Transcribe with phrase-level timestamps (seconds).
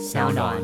[0.00, 0.56] 小暖。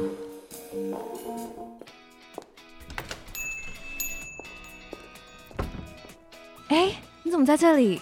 [6.68, 6.90] 哎，
[7.22, 8.00] 你怎么在这里？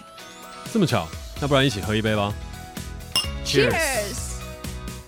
[0.71, 1.05] 这么巧，
[1.41, 2.33] 那不然一起喝一杯吧。
[3.43, 4.39] Cheers！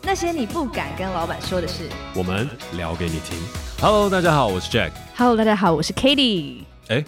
[0.01, 3.39] 那些你不敢跟老板说的事，我们聊给你听。
[3.79, 4.91] Hello，大家好，我是 Jack。
[5.15, 6.65] Hello，大家好，我是 Katie。
[6.89, 7.05] 哎，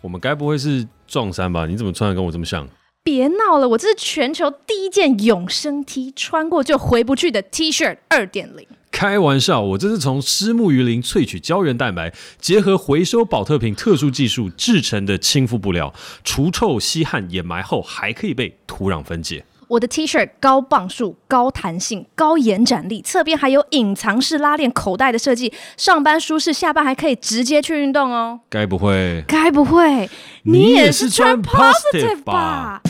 [0.00, 1.66] 我们该不会是撞衫吧？
[1.66, 2.68] 你怎么穿的跟我这么像？
[3.02, 8.66] 别闹了，我这是全球第一件永生 T，穿过就回不去的 T 恤二点零。
[8.90, 19.44] 开玩笑，我这是从湿木鱼鳞萃取胶原蛋白，结合回收保特瓶特殊技术制成的亲肤布料，除臭、吸汗、掩埋后还可以被土壤分解。
[19.70, 28.40] 我的 T 恤高磅数、高弹性、高延展力，侧边还有隐藏式拉链口袋的设计，上班舒适，下班还可以直接去运动哦。
[28.50, 29.22] 该不会？
[29.28, 30.10] 该不会？
[30.42, 32.82] 你也是穿 Positive 吧？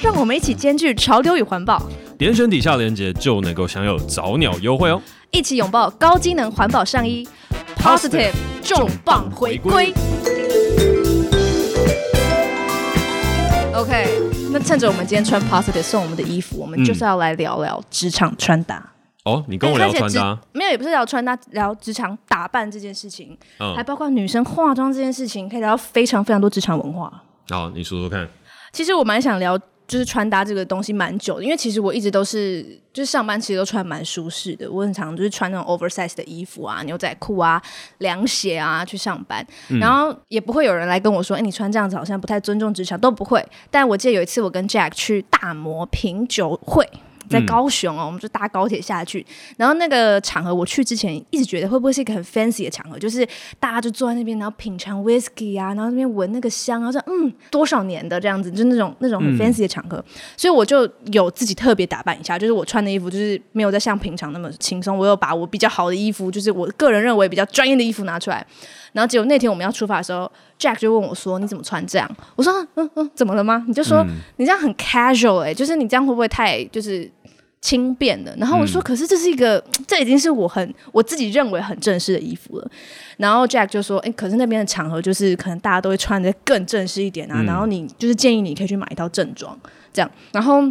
[0.00, 1.82] 让我们一起兼具潮流与环保。
[2.16, 5.02] 点选底下链接就能够享有早鸟优惠哦！
[5.32, 7.28] 一起拥抱高机能环保上衣
[7.78, 9.92] ，Positive 重磅回归。
[13.74, 14.06] OK，
[14.58, 18.82] 那趁着我们今天穿 Positive 送我们的衣服，我们就是要来聊聊职场穿搭。
[19.22, 20.38] 哦，你跟我聊穿搭？
[20.54, 27.22] 没有，也不是聊穿搭，聊职场打扮这件事情，嗯，还包括女生化妆这件事情，可以聊到非常非常多职场文化。
[27.50, 28.26] 好，你说说看。
[28.72, 29.60] 其实我蛮想聊。
[29.86, 34.70] 就是穿搭这个东西蛮久的，因为其实我一直都是，就是上班其实都穿蛮舒适的。
[34.70, 37.62] 我很常就是穿那种 oversize 的衣服啊、牛仔裤啊、
[37.98, 43.46] 凉鞋啊去上班，嗯、然后也不会有人来跟我说，哎，你穿这样子好像不太尊重职场，都不会。
[43.70, 46.88] 但我记得有一次我跟 Jack 去大摩品酒会。
[47.28, 49.24] 在高雄哦，我们就搭高铁下去。
[49.56, 53.26] 然后那个场合，我去之前一直觉得会不会是一个很 fancy 的场合，就是
[53.58, 60.02] 大家就坐在那边，然后品尝 whisky 啊，然后那边闻那个香，然后说嗯，多少年的这样子，就那种那种很 fancy 的场合。
[60.36, 68.46] 所以我就有自己特别打扮一下，就是我穿的衣服就是没有在像平常那么轻松，我有把我比较好的衣服，就是我个人认为比较专业的衣服拿出来。
[68.96, 74.04] 然后结果那天我们要出发的时候，Jack 就问我说：“你怎么穿这样？”我说：“嗯嗯，怎么了吗？”你就说
[74.38, 77.08] ：“你这样很 casual 哎、欸，就是你这样会不会太就是？”
[77.58, 82.70] 轻便了，然后我说，可是这是一个，嗯、这已经是我很我自己认为很正式的衣服了。
[83.16, 87.40] 然后 Jack 就说，哎，可是那边的场合就是可能大家都会穿的更正式一点啊。
[87.40, 89.58] 嗯、然后你就是建议你可以去买一套正装，
[89.92, 90.08] 这样。
[90.30, 90.62] 然后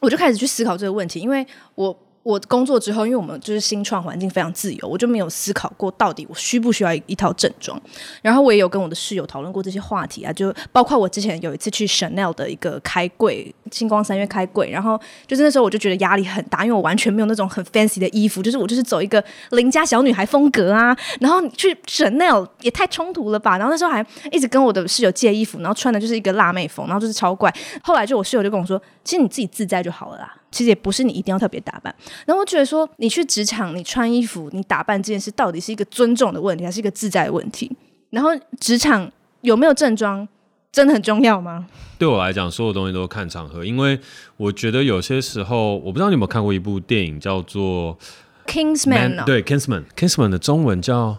[0.00, 1.94] 我就开始去思考这个问题，因为我。
[2.26, 7.80] 我工作之后，因为我们就是新创环境非常自由，我就没有思考过到底我需不需要一,套正装。
[8.20, 20.96] 然后我也有跟我的室友讨论过这些话题啊，就包括我之前有一次去 Chanel 的一个开柜，星光三月开柜，然后就是那时候我就觉得压力很大，因为我完全没有那种很 fancy 的衣服，就是我就是走一个邻家小女孩风格啊。
[21.20, 23.56] 然后去 Chanel 也太冲突了吧？
[23.56, 27.54] 然后那时候还一直跟我的室友借衣服，然后穿的就是一个辣妹风，然后就是超怪。
[27.84, 30.34] 后来就我室友就跟我说，其实你自己自在就好了啦。
[30.56, 31.94] 其实也不是你一定要特别打扮，
[32.24, 37.70] 然后我觉得说，你去职场，你穿衣服，你打扮这件事，到底是一个尊重的问题，还是一个自在的问题？
[38.08, 39.12] 然后职场
[39.42, 40.26] 有没有正装，
[40.72, 41.66] 真的很重要吗？
[41.98, 44.00] 对我来讲，所有东西都看场合，因为
[44.38, 47.98] 我觉得有些时候，我不知道你有没有看过一部电影，叫做
[48.50, 49.24] 《Kingsman》哦。
[49.26, 51.18] 对，《Kingsman》，《Kingsman》的中文叫。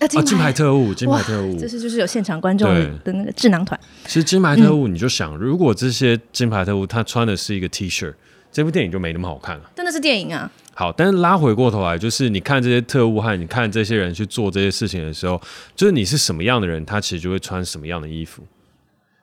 [0.00, 3.78] 啊，金牌特务，金牌特务，这是就是有现场观众的那个智囊团。
[4.06, 8.12] 其实金牌特务，你就想，如果这些金牌特务他穿的是一个 T 恤，
[8.54, 9.70] 这部电影就没那么好看了。
[9.74, 10.48] 真的是电影啊！
[10.74, 15.42] 好，但是拉回过头来，就是你看这些特务和你看这些人去做这些事情的时候，
[15.74, 18.44] 就是你是什么样的人，他其实就会穿什么样的衣服。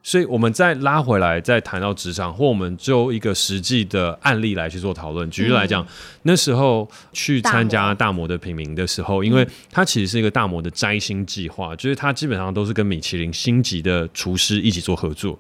[0.04, 5.30] 所以，我们再拉回来，再谈到职场，或我们就一个实际的案例来去做讨论。
[5.30, 5.88] 举例来讲，嗯、
[6.24, 15.40] 那时候去参加大摩的品名的时候，因为它其实是一个大摩的摘星计划，就是它基本上都是跟米其林星级的厨师一起做合作。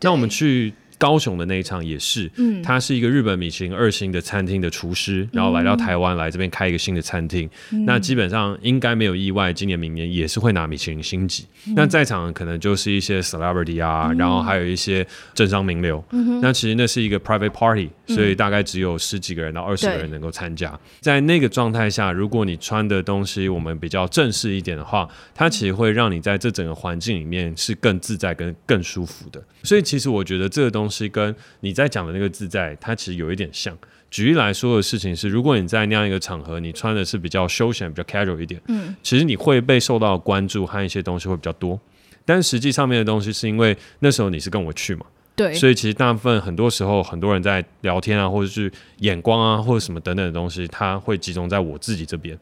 [0.00, 0.72] 那我们去。
[1.02, 7.50] 高雄的那一场也是，嗯，他是一个日本米其林二星的餐厅的厨师，然后来到台湾来这边开一个新的餐厅。
[7.72, 11.44] 嗯、那基本上应该没有意外，今年明年也是会拿米其林星级。
[11.66, 15.04] 嗯、那在场可能就是一些 celebrity 啊，嗯、然后还有一些
[15.34, 16.04] 政商名流。
[16.40, 20.68] 那其实那是一个 private party，所以大概只有十几个人到二十个人能够参加。
[20.70, 29.42] 对在那个状态下，如果你穿的东西我们比较正式一点的话，它其实会让你在这整个环境里面是更自在跟更舒服的。
[29.64, 33.76] 所以其实我觉得这个东西跟你在讲的那个自在，它其实有一点像。
[34.10, 41.80] 举例来说的事情是，如果你在那样一个场合，你穿的是比较休闲、比较 casual 一点，嗯，其实你会被受到关注和一些东西会比较多。
[42.26, 52.38] 但实际上面的东西是因为那时候你是跟我去嘛，对，所以其实大部分很多时候很多人在聊天啊，或者是眼光啊，或者什么等等的东西，它会集中在我自己这边。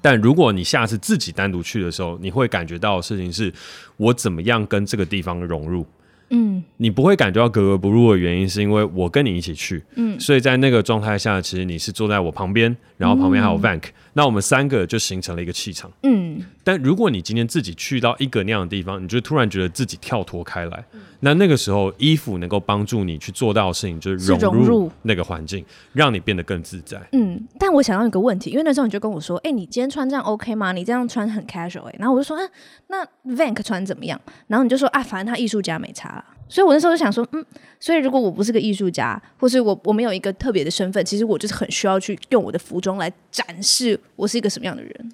[0.00, 3.52] 但如果你下次自己单独去的时候，你会感觉到的事情是，
[3.98, 5.86] 我怎么样跟这个地方融入。
[6.30, 16.42] 嗯，你不会感觉到格格不入的原因，是因为我跟你一起去，嗯，所以在那个状态下，其实你是坐在我旁边，然后旁边还有 Vank，、嗯、那我们三个就形成了一个气场，嗯。
[16.62, 27.00] 但如果你今天自己去到一个那样的地方，你就突然觉得自己跳脱开来，嗯、那那个时候衣服能够帮助你去做到的事情，就是融入那个环境，让你变得更自在。
[27.12, 30.70] 嗯，但我想到一个问题，因为那时候你就跟我说，哎、欸，你今天穿这样 OK 吗？
[30.70, 32.42] 你这样穿很 casual 哎、欸，然后我就说，啊，
[32.86, 33.04] 那
[33.34, 34.20] Vank 穿怎么样？
[34.46, 36.19] 然后你就说，啊，反正他艺术家没差。
[36.48, 37.44] 所以我那时候就想说，嗯，
[37.78, 45.12] 所以如果我不是个艺术家，或是我我没有一个特别的身份，其实我就是很需要去用我的服装来展示我是一个什么样的人。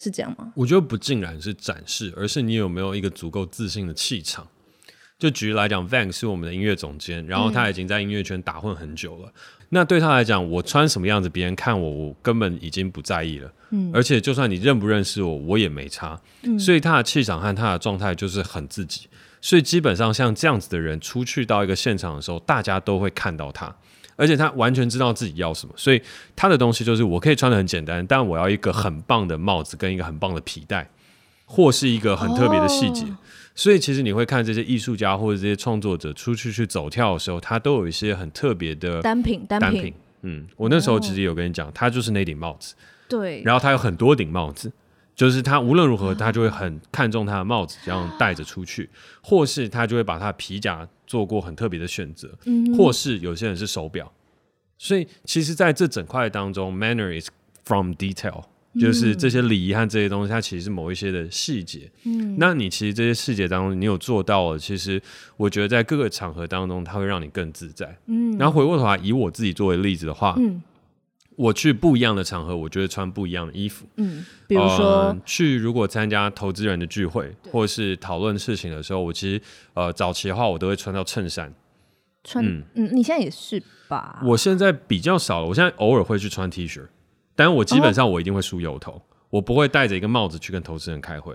[0.00, 0.52] 是这样吗？
[0.54, 4.46] 我觉得不尽然是展示，而是你有没有一个足够自信的气场。
[5.18, 9.26] 就举例来讲，Vank 是我们的音乐总监，然后他已经在音乐圈打混很久了。
[9.26, 13.52] 嗯、那对他来讲，我穿什么样子，别人看我，我根本已经不在意了。
[13.70, 16.20] 嗯，而且就算你认不认识我，我也没差。
[16.42, 19.08] 嗯，所以他的气场和他的状态就是很自己。
[19.40, 23.74] 所以基本上像这样子的人出去到一个现场的时候，大家都会看到他。
[24.16, 26.02] 而且他完全知道自己要什么，所以
[26.34, 30.90] 他的东西就是我可以穿的很简单，但我要一个很棒的帽子跟一个很棒的皮带，
[31.44, 33.04] 或是一个很特别的细节。
[33.04, 33.12] Oh.
[33.54, 39.46] 所以其实你会看这些艺术家或者这些创作者出去去走跳的时候，他都有一些很特别的单品。
[39.48, 42.74] 单品，嗯，我那时候其实有跟你讲，他就是那顶帽子。
[43.08, 43.40] 对。
[43.44, 44.72] 然后他有很多顶帽子。
[45.18, 48.88] 就是他无论如何，他就会很看重他的帽子，这样戴着出去，
[49.20, 54.12] 或是他就会把他的皮夹做过很特别的选择，嗯，或是有些人是手表，
[54.78, 57.28] 所以其实在这整块当中，manner is
[57.64, 58.44] from detail，
[58.78, 65.02] 就是这些礼仪和这些东西，它其实是某一些的细节，嗯，那你其实这些细节当中，你有做到了，其实
[65.36, 70.62] 我觉得在各个场合当中，它会让你更自在，嗯，然后回过头来，以我自己作为例子的话，嗯。
[71.38, 73.86] 我去不一样的场合，我就会穿不一样的衣服。
[73.94, 79.40] 嗯，比如说、呃、去如果参加投资人的聚会，或是讨论事情的时候，我其实
[79.74, 81.54] 呃早期的话，我都会穿到衬衫。
[82.24, 84.20] 穿嗯嗯，你现在也是吧？
[84.24, 86.82] 我现在比较少了，我现在偶尔会去穿 T 恤，
[87.36, 91.34] 但我基本上我一定会梳油头，哦、我不会戴着一个帽子去跟投资人开会。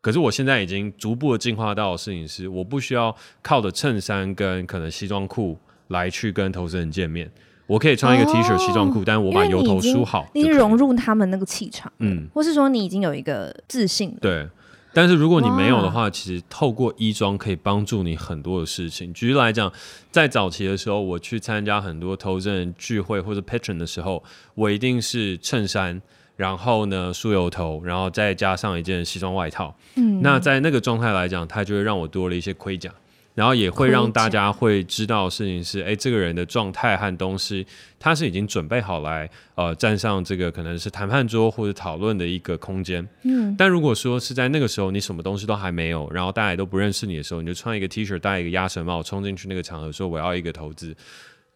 [0.00, 5.58] 可是我现在已经逐步的进化到摄影师，我不需要靠着衬衫跟可能西装裤
[5.88, 7.30] 来去跟投资人见面。
[7.66, 14.14] 我可以穿一个 T 恤、西装裤，哦、但是我把油头梳好，你融入他们那个气场，嗯，或是说你已经有一个自信。
[14.20, 14.46] 对，
[14.92, 19.12] 但是如果你没有的话，其实透过衣装可以帮助你很多的事情。
[19.14, 19.72] 举例来讲，
[20.10, 24.22] 在早期的时候，我去参加很多投资人聚会或者 patron 的时候，
[24.54, 26.02] 我一定是衬衫，
[26.36, 29.74] 然后呢梳油头，然后再加上一件西装外套。
[29.94, 32.90] 嗯，那在那个状态来讲，它就会让我多了一些盔甲。
[33.34, 37.66] 然后也会让大家会知道事情是，哎，这个人的状态和东西，
[37.98, 43.08] 他是已经准备好来，呃，站上这个可能是谈判桌或者讨论的一个空间。
[43.22, 43.54] 嗯。
[43.56, 50.94] 但如果说是在那个时候，你什么东西都还没有，然后大家也都不认识你的时候，你就穿一个 T 恤，戴一个鸭舌帽，冲进去那个场合说我要一个投资，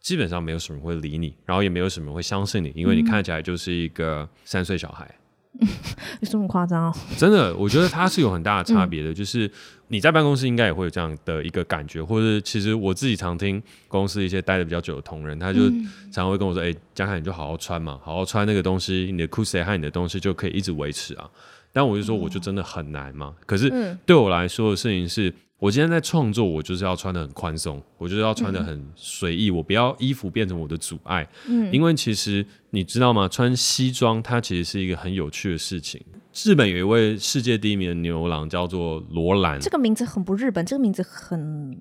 [0.00, 5.14] 基本上没有什么人会理你，然后也没有什么人会相信你，因为你看起来就是一个三岁小孩。
[6.20, 6.94] 有这么夸张哦？
[7.16, 9.10] 真的，我觉得它是有很大的差别的。
[9.10, 9.50] 嗯、就是
[9.88, 21.28] 你在办公室应该也会有这样的一个感觉，或者其实我自己常听公司一些待的比较久的同仁，他就常常会跟我说：“哎、嗯，嘉凯，你就好好穿嘛，好好穿那个东西，你的裤子和你的东西就可以一直维持啊。”
[21.72, 23.34] 但我就说，我就真的很难嘛。
[23.38, 25.32] 嗯、可是对我来说的事情是。
[25.58, 31.26] 我今天在创作，我就是要穿的很宽松，我就是要穿的很随意，嗯、我不要衣服变成我的阻碍。
[31.48, 33.26] 嗯，因为其实你知道吗？
[33.26, 35.98] 穿西装它其实是一个很有趣的事情。
[36.44, 41.74] 日本有一位世界第一名的牛郎叫做罗兰，这个名字很不日本，这个名字很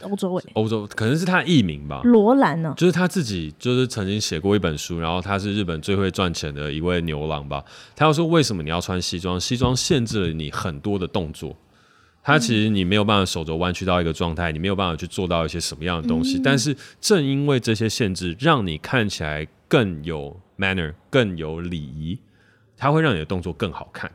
[0.00, 0.42] 欧洲味。
[0.54, 2.00] 欧洲可能是他的艺名吧。
[2.04, 7.62] 罗兰呢，就是他自己就是曾经写过一本书，然后他是日本最会赚钱的一位牛郎吧。
[7.94, 9.38] 他要说为什么你要穿西装？
[9.38, 11.54] 西装限制了你很多的动作。
[12.28, 16.36] 它其实你没有办法手肘弯曲到一个状态，你没有办法去做到一些什么样的东西。
[16.36, 22.18] 嗯、但是正因为这些限制，让你看起来更有 manner，更有礼仪，
[22.76, 24.10] 它会让你的动作更好看。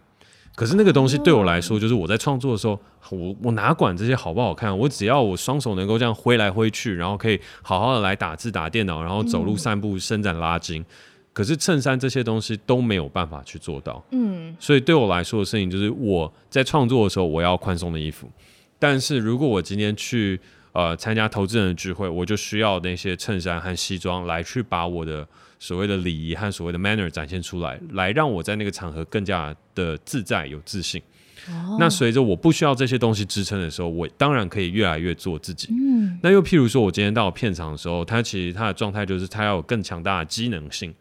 [0.53, 2.79] 可是那个东西对我来说，就是我在创作的时候，
[3.09, 4.77] 我我哪管这些好不好看？
[4.77, 10.85] 我只要我双手能够这样挥来挥去，然后可以好好的来打字、打电脑，然后走路、散步、伸展、拉筋。
[11.33, 18.29] 可是衬衫这些东西都没有办法去做到，嗯，所以对我来说的事情就是我在创作的时候我要宽松的衣服，
[18.77, 20.39] 但是如果我今天去
[20.73, 31.01] 呃参加投资人的聚会，我就需要那些衬衫和西装来去把我的所谓的礼仪和所谓的 manner 展现出来，来让我在那个场合更加的自在有自信。
[31.49, 35.67] 哦，那随着我不需要这些东西支撑的时候，我当然可以越来越做自己。
[35.71, 40.93] 嗯，那又譬如说我今天到片场的时候，它其实它的状态就是它要有更强大的机能性。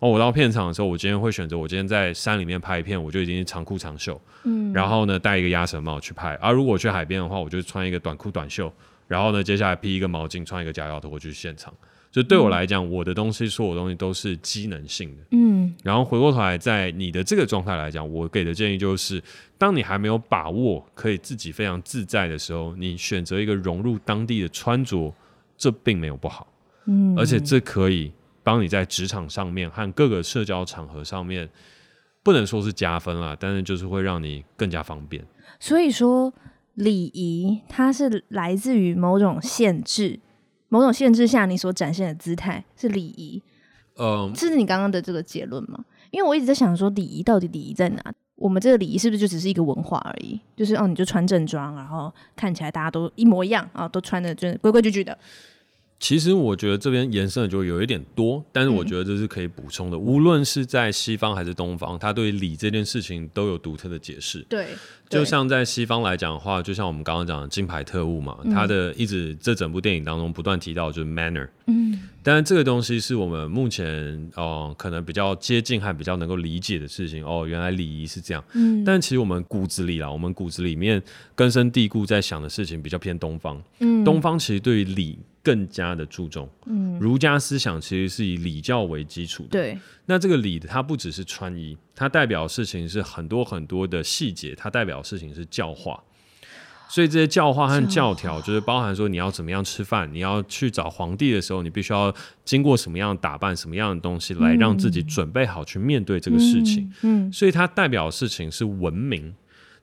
[0.00, 6.34] 哦，我到片场的时候，我今天会选择我今天在山里面拍一片，我就已经长裤长袖，嗯，然后呢戴一个鸭舌帽去拍。
[6.34, 8.72] 而、啊、如果去海边的话，我就穿一个短裤短袖，
[9.08, 11.74] 然后呢，接下来披一个毛巾，穿一个夹脚拖去现场。
[12.10, 15.22] 就对我来讲，嗯、我的东西，所有东西都是机能性的。
[15.32, 19.22] 嗯，然后回过头来，在你的这个状态来讲，我给的建议就是，
[19.58, 25.14] 当你还没有把握可以自己非常自在的时候，你选择一个融入当地的穿着，
[25.56, 26.46] 这并没有不好。
[26.86, 28.10] 嗯，而且这可以
[28.42, 31.48] 帮你在职场上面和各个社交场合上面，
[32.22, 35.22] 不能说是加分啦，但是就是会让你更加方便。
[35.60, 36.32] 所以说，
[36.72, 40.20] 礼仪它是来自于某种限制。
[40.68, 43.42] 某种限制下，你所展现的姿态是礼仪，
[43.98, 45.84] 嗯，这是你刚刚的这个结论吗？
[46.10, 48.02] 因为我一直在想说，礼仪到底礼仪在哪？
[48.36, 50.40] 我们这个礼仪是不是就只是一个文化而已？
[50.56, 55.18] 就是哦，你就穿正装，然后看起来大家都一模一样啊，都穿的就规规矩矩的。
[56.00, 59.96] 其实我觉得这边延伸的就有一点多，但是我觉得这是可以补充的。
[59.96, 64.40] 嗯、无论是在西方还是东方，他对礼这件事情都有独特的解释。
[64.48, 64.68] 对，
[65.08, 71.48] 就像在西方来讲的话，就像我们刚刚讲的《金牌特务》嘛，他、嗯、的一直这整部电影当中不断提到就是 manner。
[71.66, 72.00] 嗯。
[72.22, 77.44] 但是这个东西是我们目前哦、呃，可能比较接近还比较能够理解的事情哦。
[77.46, 78.44] 原来礼仪是这样。
[78.52, 78.84] 嗯。
[78.84, 81.02] 但其实我们骨子里啦，我们骨子里面
[81.34, 83.60] 根深蒂固在想的事情比较偏东方。
[83.80, 84.04] 嗯。
[84.04, 85.18] 东方其实对于礼。
[85.48, 89.48] 更加的注重，嗯，儒家思想其实是以礼教为基础的。
[89.48, 96.04] 对，那这个礼，它不只是穿衣，它代表的事情是很多很多的细节，它代表的事情是教化。
[96.90, 102.14] 所以这些教化和教条，就是包含说你要怎么样吃饭，你要去找皇帝的时候，你必须要
[102.44, 106.84] 经过什么样的打扮，什么样的东西，来让自己准备好去面对这个事情。
[107.00, 109.34] 嗯，嗯，所以它代表的事情是文明。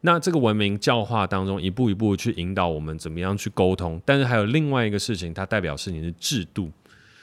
[0.06, 6.72] 那这个文明教化当中，一步一步去引导我们怎么样去沟通，但是还有另外一个事情，它代表是你的制度，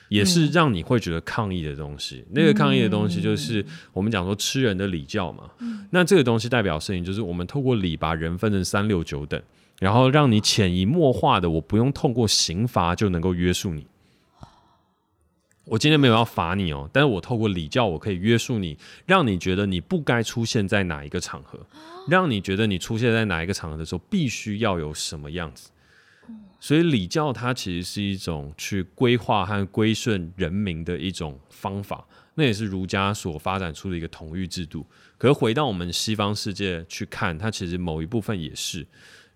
[0.08, 2.24] 也是让你会觉得抗议的东西。
[2.26, 5.44] 嗯、那个抗议的东西就是我们讲说吃人的礼教嘛。
[5.60, 9.40] 嗯、那这个东西代表事情就是我们透过礼把人分成三六九等，
[9.78, 13.86] 然后让你潜移默化的，我不用透过刑罚就能够约束你。
[15.64, 18.76] 我今天没有要罚你哦，但是我透过礼教，我可以约束你，
[19.06, 21.58] 让你觉得你不该出现在哪一个场合，
[22.08, 25.70] 让你觉得你出现在哪一个场合的时候，必须要有什么样子。
[26.58, 32.04] 所以礼教它其实是一种去规划和归顺人民的一种方法，
[32.34, 34.84] 那也是儒家所发展出的一个统御制度。
[35.16, 38.84] 可是回到我们西方世界去看，它其实某一部分也是，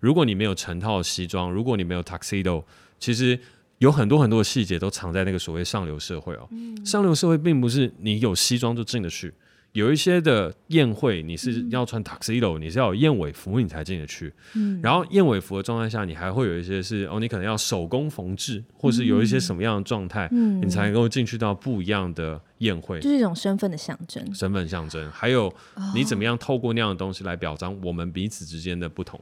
[0.01, 2.65] 如果你没有成套西装，如果你没有 tuxedo，
[2.99, 3.39] 其实。
[3.79, 6.47] 有很多很多的细节都藏在那个所谓上流社会哦。
[6.51, 9.33] 嗯、上流社会并不是你有西装就进得去，
[9.73, 14.33] 有一些的宴会你是要穿 tuxedo，、嗯、你是要有燕尾服你才进得去。
[14.55, 22.99] 嗯、然后燕尾服的状态下，你还会有一些是哦，你可能要手工缝制，或是有一些什么样的状态，嗯、你才能够进去到不一样的宴会。
[22.99, 24.33] 就是一种身份的象征。
[24.33, 25.53] 身份象征，还有
[25.93, 29.21] 你怎么样透过那样的东西来表彰我们彼此之间的不同。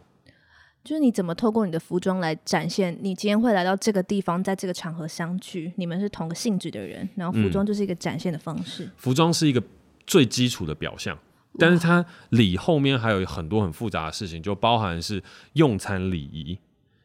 [0.85, 8.85] 就是你怎么透过你的服装来展现你今天会来到这个地方，在这个场合相聚，你们是同个性质的人，然后服装就是一个展现的方式。
[8.85, 9.61] 嗯、服装是一个
[10.05, 11.17] 最基础的表象，
[11.57, 15.21] 但是它里后面还有很多很复杂的事情，就包含是
[15.53, 16.55] 用餐礼仪。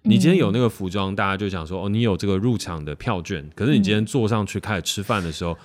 [0.02, 5.56] 你今天有那个服装，大家就想说哦，你有这个入场的票券，可是你今天坐上去开始吃饭的时候，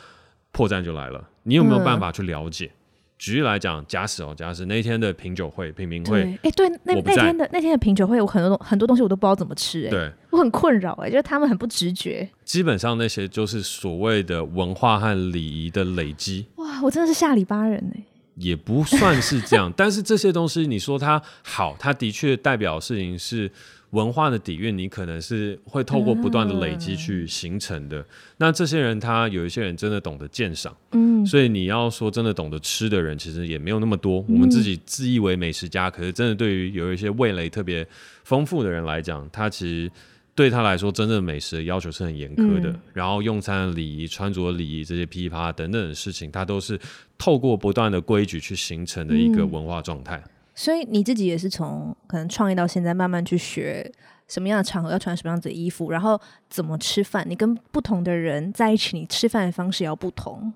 [0.54, 2.72] 破绽就来了，你有没有办法去了解？
[3.16, 12.30] 嗯举例来讲，假使哦，假使那天的品酒会、品茗会，哎、欸，对，那那天的那天的品酒会，我很多很多东西我都不知道怎么吃、欸，哎，对，我很困扰，哎，就是他们很不直觉。
[12.44, 16.46] 基本上那些就是所谓的文化和礼仪的累积。
[16.58, 18.06] 哇，我真的是下里巴人哎、欸。
[18.36, 23.50] 也不算是这样，但是这些东西你说它好，它的确代表的事情是。
[23.96, 28.00] 文化的底蕴，你可能是会透过不断的累积去形成的。
[28.00, 28.06] 嗯、
[28.38, 34.20] 那这些人，他有一些人真的懂得鉴赏，嗯，所以你要说真的懂得吃的人，其实也没有那么多。
[34.28, 37.88] 嗯、我们自己自以为美食家，可是真的对于有一些味蕾特别
[38.26, 39.90] 丰富的人来讲，他其实
[40.36, 42.70] 对他来说，真正的美食的要求是很严苛的。
[42.70, 46.78] 嗯、然后用餐的礼仪、穿着礼仪这些噼啪等等的事情，它都是
[47.18, 50.22] 透过不断的规矩去形成的一个文化状态。
[50.56, 53.92] 所以你自己也是从可能创业到现在，慢慢去学
[54.28, 56.20] 什么样的场合要穿什么样子的衣服，然后
[56.50, 57.24] 怎么吃饭。
[57.30, 60.52] 你跟不同的人在一起，你吃饭的方式要不同。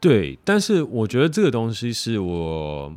[0.00, 2.92] 对，但是我觉得这个东西是我。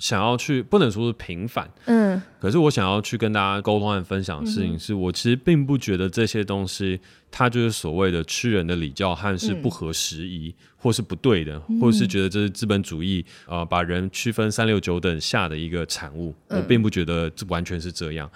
[0.00, 6.98] 想要去不能说是平反，嗯，可是我想要去跟大家沟通和分享的事情是，我其实并不觉得这些东西
[7.30, 16.34] 它就是所谓的吃人的礼教和是不合时宜，或是不对的，或是觉得这是资本主义呃把人区分三六九等下的一个产物。
[16.48, 18.28] 我并不觉得这完全是这样，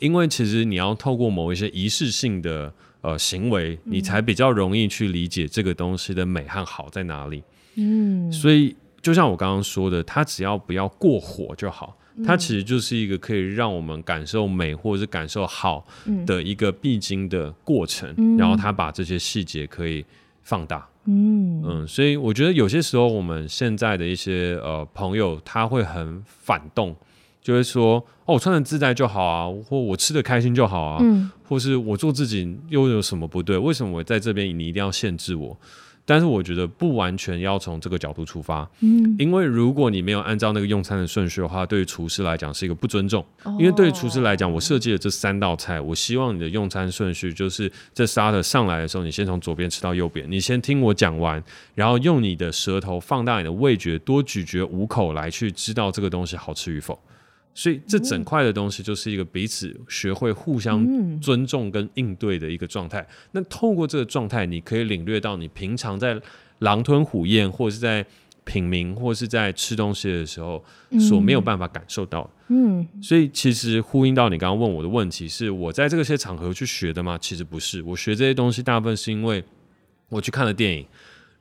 [0.00, 7.44] 因为其实你要透过某一些仪式性的呃行为，你才比较容易去理解这个东西的美和好在哪里。
[7.76, 8.74] 嗯，所以。
[9.04, 11.94] 就像我刚刚说的，他只要不要过火就好。
[12.24, 15.84] 它其实就是一个可以让我们感受美或者是感受好
[16.24, 18.14] 的一个必经的过程。
[18.16, 20.04] 嗯、然后他把这些细节可以
[20.42, 20.88] 放大。
[21.06, 26.94] 嗯嗯，所以我觉得有些时候我们现在的一些呃朋友，他会很反动，
[27.42, 33.58] 就会说哦，我穿的自在就好啊，或我吃的开心就好啊，嗯、或是我做自己又有什么不对？
[33.58, 35.58] 为什么我在这边你一定要限制我？
[36.06, 43.24] 但是我觉得不完全要从这个角度出发，嗯，因为如果你没有按照那个用餐的顺序的话，对于厨师来讲是一个不尊重。
[43.44, 51.42] 哦、因为对于厨师来讲，我设计了这三道菜，我希望你的用餐顺序就是这沙的上来的时候，你先从左边吃到右边，你先听我讲完，
[51.74, 57.00] 然后用你的舌头放大你的味觉，多咀嚼五口来去知道这个东西好吃与否。
[57.54, 60.84] 所以这整块的东西就是一个彼此学会互相
[61.20, 63.00] 尊重跟应对的一个状态。
[63.00, 66.20] 嗯、那透过这个状态，你可以领略到你平常在
[66.58, 68.04] 狼吞虎咽，或者是在
[68.44, 70.62] 品茗，或是在吃东西的时候
[71.08, 72.28] 所没有办法感受到。
[72.48, 77.16] 嗯，所以其实呼应到你刚刚问我的问题，是我在这些场合去学的吗？
[77.16, 79.42] 其实不是，我学这些东西大部分是因为
[80.08, 80.84] 我去看了电影。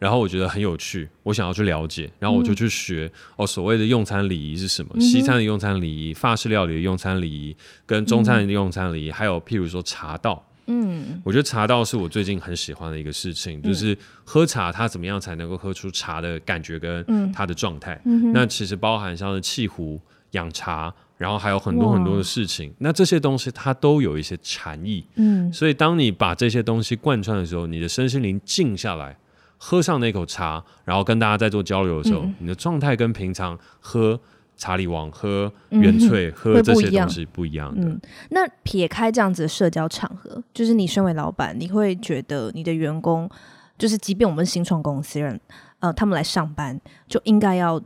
[0.03, 4.91] 然后我觉得很有趣，我想要去了解，然后我就去学、嗯、哦，所谓的用餐礼仪是什么？
[4.95, 7.55] 嗯、西餐的用餐礼仪、法式料理的用餐礼仪，
[7.86, 10.45] 跟中餐的用餐礼仪，嗯、还有譬如说茶道。
[10.65, 17.98] 嗯，我觉得茶道是我最近很喜欢的一个事情，嗯、就是喝茶，它怎么样才能够喝出茶的感觉跟它的状态？
[18.03, 22.74] 嗯、哼那其实包含像是沏壶、养茶，然后还有很多很多的事情。
[22.79, 25.05] 那这些东西它都有一些禅意。
[25.15, 29.17] 嗯，所以当你把这些东西贯穿的时候，你的身心灵静下来。
[29.65, 34.20] 喝上那口茶，然后跟大家在做交流的时候，嗯、你的状态跟平常喝
[34.58, 37.88] 茶里王、喝原萃、嗯、 喝这些东西不一样的。
[37.88, 38.01] 嗯、
[38.32, 43.29] 那撇开这样子的社交场合，就是你身为老板，你会觉得你的员工，
[43.77, 45.39] 就是即便我们新创公司人，
[45.79, 46.77] 呃，他们来上班
[47.08, 47.82] 就应该要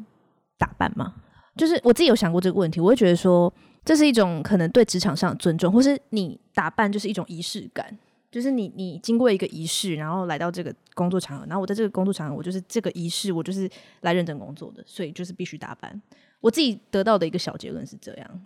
[0.57, 1.13] 打扮吗？
[1.55, 3.53] 就是我自己有想过这个问题，我会觉得说，
[3.86, 7.96] 这是一种可能对职场上的尊重，或是你打扮就是一种仪式感。
[8.38, 13.67] 就是你，你经过一个仪式，然后来到这个工作场合，然后我在这个工作场合，我就是这个仪式，我就是
[14.01, 16.00] 来认真工作的，所以就是必须打扮。
[16.39, 18.41] 我自己得到的一个小结论是这样。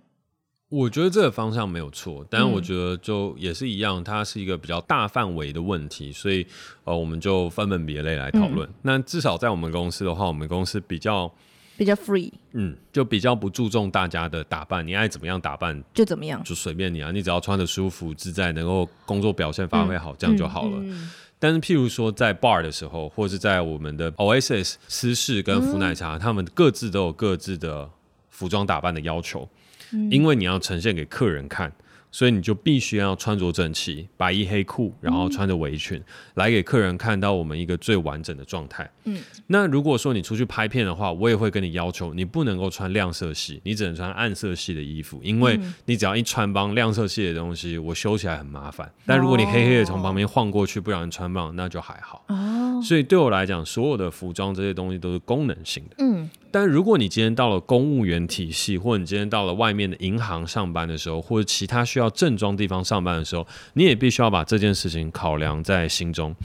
[0.70, 6.48] 我觉得这个方向没有错，但我觉得就也是一样，它是一个比较大范围的问题，所以
[6.86, 8.66] 呃，我们就分门别类来讨论。
[8.70, 11.30] 嗯、那至少在我们公司的话，我们公司比较。
[11.78, 20.78] 比较 free，嗯，就比较不注重大家的打扮，你爱怎么样打扮就怎么样，就随便你啊，你只要穿的舒服自在，能够工作表现发挥好，嗯、这样就好了。
[20.78, 27.90] 嗯嗯、但是譬如说在 bar 的时候，或是在我们的 Oasis 私事跟福奶茶，嗯、他们各自都有各自的
[28.30, 29.50] 服装打扮的要求，
[29.92, 31.72] 嗯、因为你要呈现给客人看。
[32.12, 36.04] 所以你就必须要穿着整齐，白衣黑裤，然后穿着围裙，嗯、
[36.36, 38.90] 来给客人看到我们一个最完整的状态。
[39.06, 48.92] 嗯，那如果说你出去拍片的话，我也会跟你要求，你不能够穿亮色系，你只能穿暗色系的衣服，因为你只要一穿帮亮色系的东西，我修起来很麻烦。
[49.06, 52.26] 但如果你黑黑的从旁边晃过去，不让人穿帮，那就还好。
[52.28, 55.96] 哦，所以对我来讲，所有的服装这些东西都是功能性的。
[56.00, 56.30] 嗯。
[56.54, 66.36] 但如果你今天到了公务员体系，或者你今天到了外面的银行上班的时候，或者其他需要正装地方上班的时候，你也必须要把这件事情考量在心中。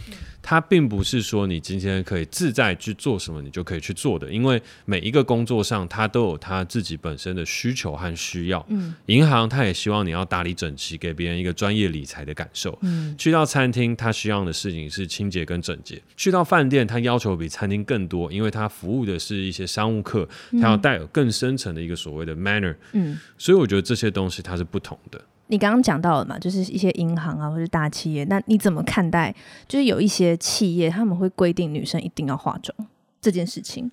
[0.49, 8.65] 它并不是说你今天可以自在去做什么，你就可以去做的，因为每一个工作上，它都有它自己本身的需求和需要。
[8.69, 12.79] 嗯，银行它也希望你要打理整齐，给别人一个专业理财的感受。
[12.83, 22.77] 嗯，去到餐厅，它需要的事情是清洁跟整洁；去到饭店，它要求比餐厅更多，因为它服务的是一些商务客，它要带有更深层的一个所谓的 manner。
[22.93, 25.21] 嗯，所以我觉得这些东西它是不同的。
[25.49, 29.35] 你刚刚讲到了嘛，就是一些银行啊，或者大企业，那你怎么看待？
[29.69, 32.77] 就是有一些企业他们会规定女生一定要化妆
[33.21, 33.91] 这件事情，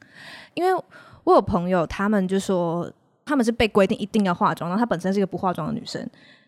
[0.53, 0.83] 因为
[1.23, 2.91] 我有朋友，他们就说
[3.25, 6.03] 他们是被规定一定要化妆，然后她本身是一个不化妆的女生，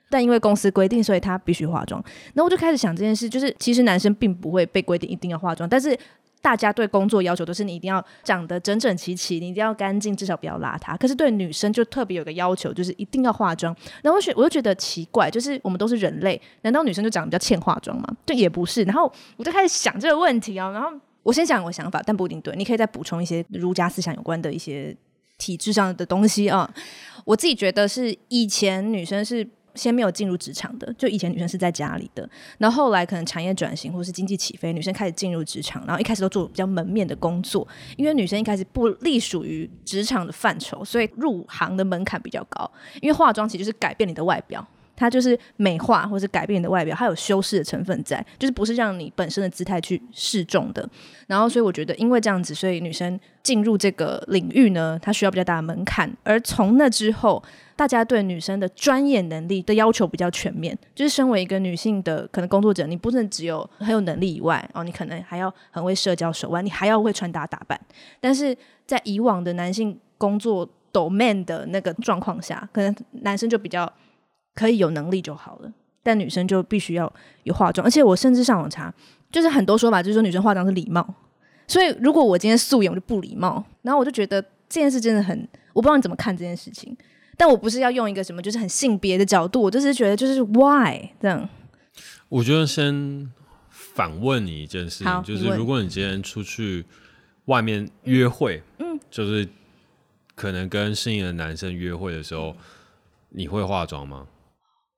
[0.10, 2.04] 但因为公司规定，所以她必须化妆。
[2.34, 5.98] 那我就开始想这件事，就是其实男生并不会被规定一定要化妆，但是。
[6.46, 10.96] 大家对工作要求都是你一定要长得整整齐齐，你一定要干净，至少不要邋遢。
[10.96, 13.76] 可是对女生就特别有个要求，就是一定要化妆。
[14.04, 18.08] 然后我觉我就觉得奇怪，就是我们都是人类，难道女生就长得比较欠化妆吗？
[18.28, 18.84] 对，也不是。
[18.84, 20.70] 然后我就开始想这个问题啊。
[20.70, 20.90] 然后
[21.24, 22.56] 我先讲我想法，但不一定对。
[22.56, 24.96] 你可以再补充一些儒家思想有关的一些
[25.40, 26.72] 体制上的东西啊。
[27.24, 29.48] 我自己觉得是以前女生是。
[29.76, 42.70] 先没有进入职场的，就以前女生是在家里的，然后后来可能产业转型或是经济起飞，女生开始进入职场，然后一开始都做比较门面的工作，因为女生一开始不隶属于职场的范畴，所以入行的门槛比较高。
[43.02, 50.88] 因为化妆其实就是改变你的外表，它就是美化或是改变你的外表，它有修饰的成分在，就是不是让你本身的姿态去示众的。
[51.28, 56.12] 然后，所以我觉得，因为这样子，所以女生进入这个领域呢，她需要比较大的门槛。
[56.24, 57.44] 而从那之后，
[57.76, 67.80] 大家对女生的专业能力的要求比较全面，就是身为一个女性的可能工作者，你不能只有很有能力以外，哦，你可能还要很会社交手腕，你还要会穿搭打扮。
[68.22, 68.56] 但是
[68.86, 73.92] 在以往的男性工作 domain 的那个状况下，可能男生就比较。
[74.56, 77.12] 可以有能力就好了，但女生就必须要
[77.44, 77.86] 有化妆。
[77.86, 78.92] 而且我甚至上网查，
[79.32, 81.14] 就是很多说法，就是说女生化妆是礼貌。
[81.68, 83.64] 所以如果我今天素颜，我就不礼貌。
[83.82, 86.96] 然后我就觉得这件事真的很，我不知道你怎么看这件事情。
[87.38, 91.50] 但我不是要用一个什么就是很性别的角度，我就是觉得就是 why 这样。
[92.30, 93.30] 我觉得先
[93.70, 96.86] 反问你一件事情，就是如果你今天出去
[97.46, 99.48] 外面约会，嗯，就是
[100.34, 102.56] 可能跟心仪的男生约会的时候，
[103.30, 104.28] 你会化妆吗？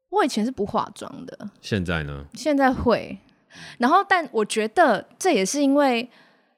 [0.10, 2.26] 我以前是不化妆的，现在呢？
[2.34, 3.18] 现在会，
[3.78, 6.10] 然后但我觉得这也是因为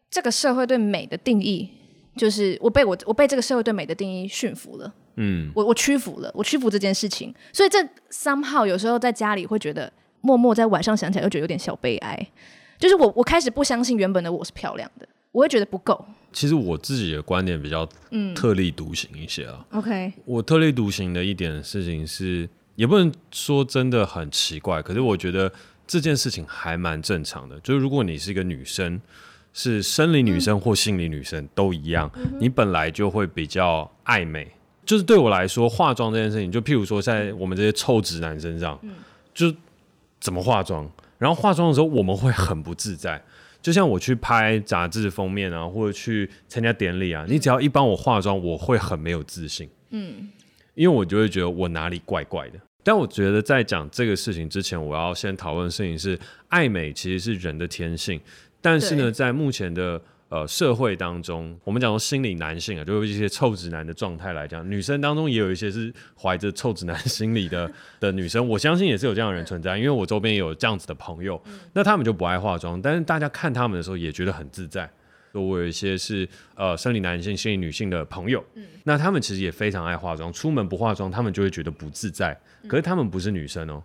[0.09, 1.67] 这个社会对美的定义，
[2.15, 12.29] 就是我被我我被这个社会对美的定义驯服了，嗯，我我屈服了，我屈服这件事情，所以这 somehow 有时候在家里会觉得默默在晚上想起来又觉得有点小悲哀，
[12.77, 16.05] 就是我我开始不相信原本的我是漂亮的，我会觉得不够。
[16.31, 22.47] 其实我自己的观点比较嗯特立独行一些啊，嗯，OK，我特立独行的一点事情是。
[22.79, 25.51] 也不能说真的很奇怪，可是我觉得
[25.85, 27.59] 这件事情还蛮正常的。
[27.59, 29.01] 就是如果你是一个女生，
[29.51, 34.49] 是生理女生或心理女生都一样，嗯、你本来就会比较爱美。
[34.85, 38.91] 就是对我来说，化妆这件事情，就譬如说在我们这些臭直男身上，嗯、
[39.33, 39.53] 就
[40.21, 43.21] 怎么化妆，然后化妆的时候我们会很不自在。
[43.61, 49.69] 就像我去拍杂志封面啊，或者去参加典礼啊，你只要一帮我化妆，我会很没有自信。
[49.89, 50.29] 嗯，
[50.75, 52.59] 因为我就会觉得我哪里怪怪的。
[52.83, 58.19] 但我觉得在讲这个事情之前，我要先讨论的事情是，爱美其实是人的天性。
[58.61, 68.45] 但是呢，在目前的呃社会当中，我们讲说心理男性啊，就是一些臭直男的状态来讲，女生当中也有一些是怀着臭直男心理的 的女生。
[68.47, 71.41] 我相信也是有这样的人存在，因为我周边也有这样子的朋友，
[71.73, 74.89] 那他们就不爱化妆，但是大家看他们的时候也觉得很自在。
[75.33, 82.35] 我有一些是呃生理男性、心理女性的朋友，嗯，那他们其实也非常爱化妆，出门不化妆，他们就会觉得不自在。
[82.67, 83.83] 可是他们不是女生哦，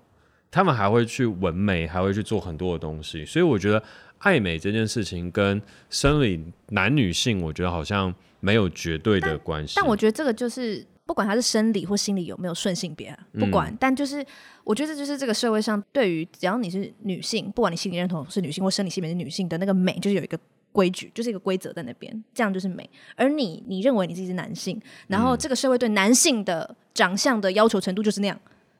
[0.51, 3.25] 他们还会去纹眉，还会去做很多的东西。
[3.25, 3.83] 所以我觉得
[4.19, 9.75] 爱美这件事情跟生理男女性，我觉得好像没有绝对的关系。
[9.77, 14.25] 但我觉得这个就是不管他是生理或心理有没有顺性别啊，不管，嗯，但就是
[14.65, 20.39] 我觉得这就是这个社会上对于只要你是女性，不管你心理认同是女性或生理性别是女性的那个美，就是有一个。
[20.75, 22.89] 规矩就是一个规则在那边，这样就是美。
[23.15, 28.37] 而你，你认为你自己是男性，然后这个社会对男性的长相的要求程度就是那样，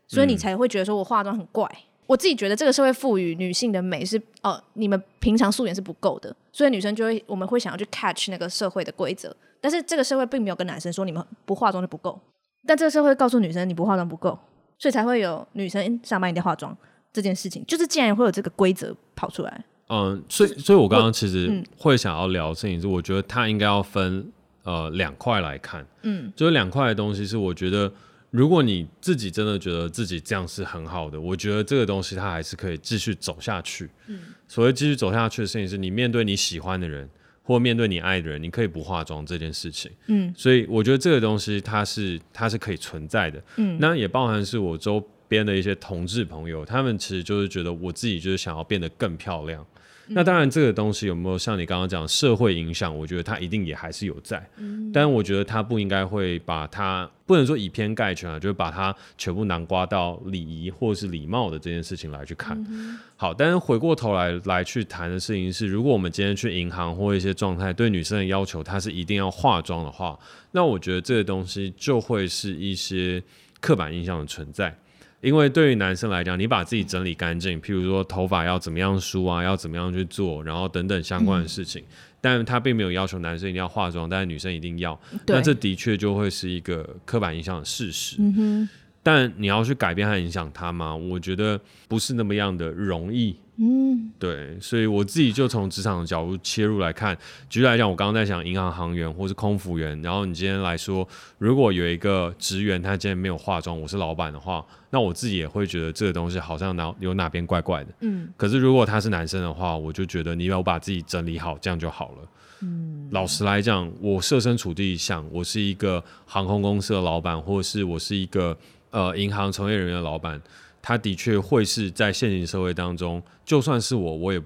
[0.09, 1.71] 所以你才会觉得说我化妆很怪。
[2.07, 9.35] 我自己觉得这个社会赋予女性的美是哦，你们平常素颜是不够的，所以女生就会我们会想要去 catch 那个社会的规则。
[9.61, 12.21] 但是这个社会并没有跟男生说你们不化妆就不够，
[12.67, 14.39] 但这个社会告诉女生你不化妆不够，
[14.79, 16.77] 所以才会有女生上班一定要化妆
[17.13, 17.65] 这件事情。
[17.67, 19.65] 就是既然会有这个规则跑出来。
[19.89, 24.27] 嗯，所以，所以我刚刚其实会想要聊摄影师，我觉得他应该要分
[24.63, 27.93] 呃两块来看，嗯，就是两块的东西是，我觉得
[28.31, 33.89] 如果你自己真的觉得自己这样是很好的，我觉得这个东西它还是可以继续走下去。
[34.07, 34.19] 嗯，
[34.49, 37.09] 所谓继续走下去的事情是，你面对你喜欢的人
[37.43, 39.93] 或面对你爱的人，你可以不化妆这件事情。
[40.07, 43.41] 嗯，所以我觉得这个东西它是它是可以存在的。
[43.57, 49.65] 嗯，那也包含是我周边的一些同志朋友，他们其实就是觉得我自己就是想要变得更漂亮。
[50.09, 52.97] 那当然，这个东西有没有像你刚刚讲社会影响？
[52.97, 62.63] 我觉得它一定也还是有在，嗯、但我觉得它不应该会把它不能说以偏概全啊，就是把它全部囊括到礼仪或者是礼貌的这件事情来去看。
[62.69, 70.19] 嗯、好，但是回过头来来去谈的事情是，如果我们今天去银行或一些状态对女生的要求，她是一定要化妆的话，
[70.53, 73.23] 那我觉得这个东西就会是一些
[73.61, 74.77] 刻板印象的存在。
[75.25, 81.87] 因为对于男生来讲，你把自己整理干净，譬如说头发要怎么样梳啊，要怎么样去做，然后等等相关的事情，嗯、
[82.21, 88.17] 但他并没有要求男生一定要化妆，但是女生一定要，那这的确就会是一个刻板印象的事实。
[88.19, 88.69] 嗯、
[89.03, 90.95] 但你要去改变和影响他吗？
[90.95, 91.59] 我觉得
[91.89, 93.35] 不是那么样的容易。
[93.57, 97.17] 嗯，对，所以我自己就从职场的角度切入来看，
[97.49, 101.07] 举例来讲，我刚刚在想银行行员或是空服员，然后你今天来说，
[101.39, 107.93] 如果有一个职员他今天没有化妆，我是老板的话，那我自己也会觉得这个东西好像哪有哪边怪怪的。
[108.01, 112.29] 嗯，可是如果他是男生的话，我就觉得你要把自己整理好，这样就好了。
[112.63, 118.57] 嗯，老实来讲，我设身处地想，我是一个航空公司的老板，或是我是一个
[118.91, 120.43] 呃银行从业人员的老板。
[120.87, 124.43] 他的确会是在现行社会当中，就算是我，我也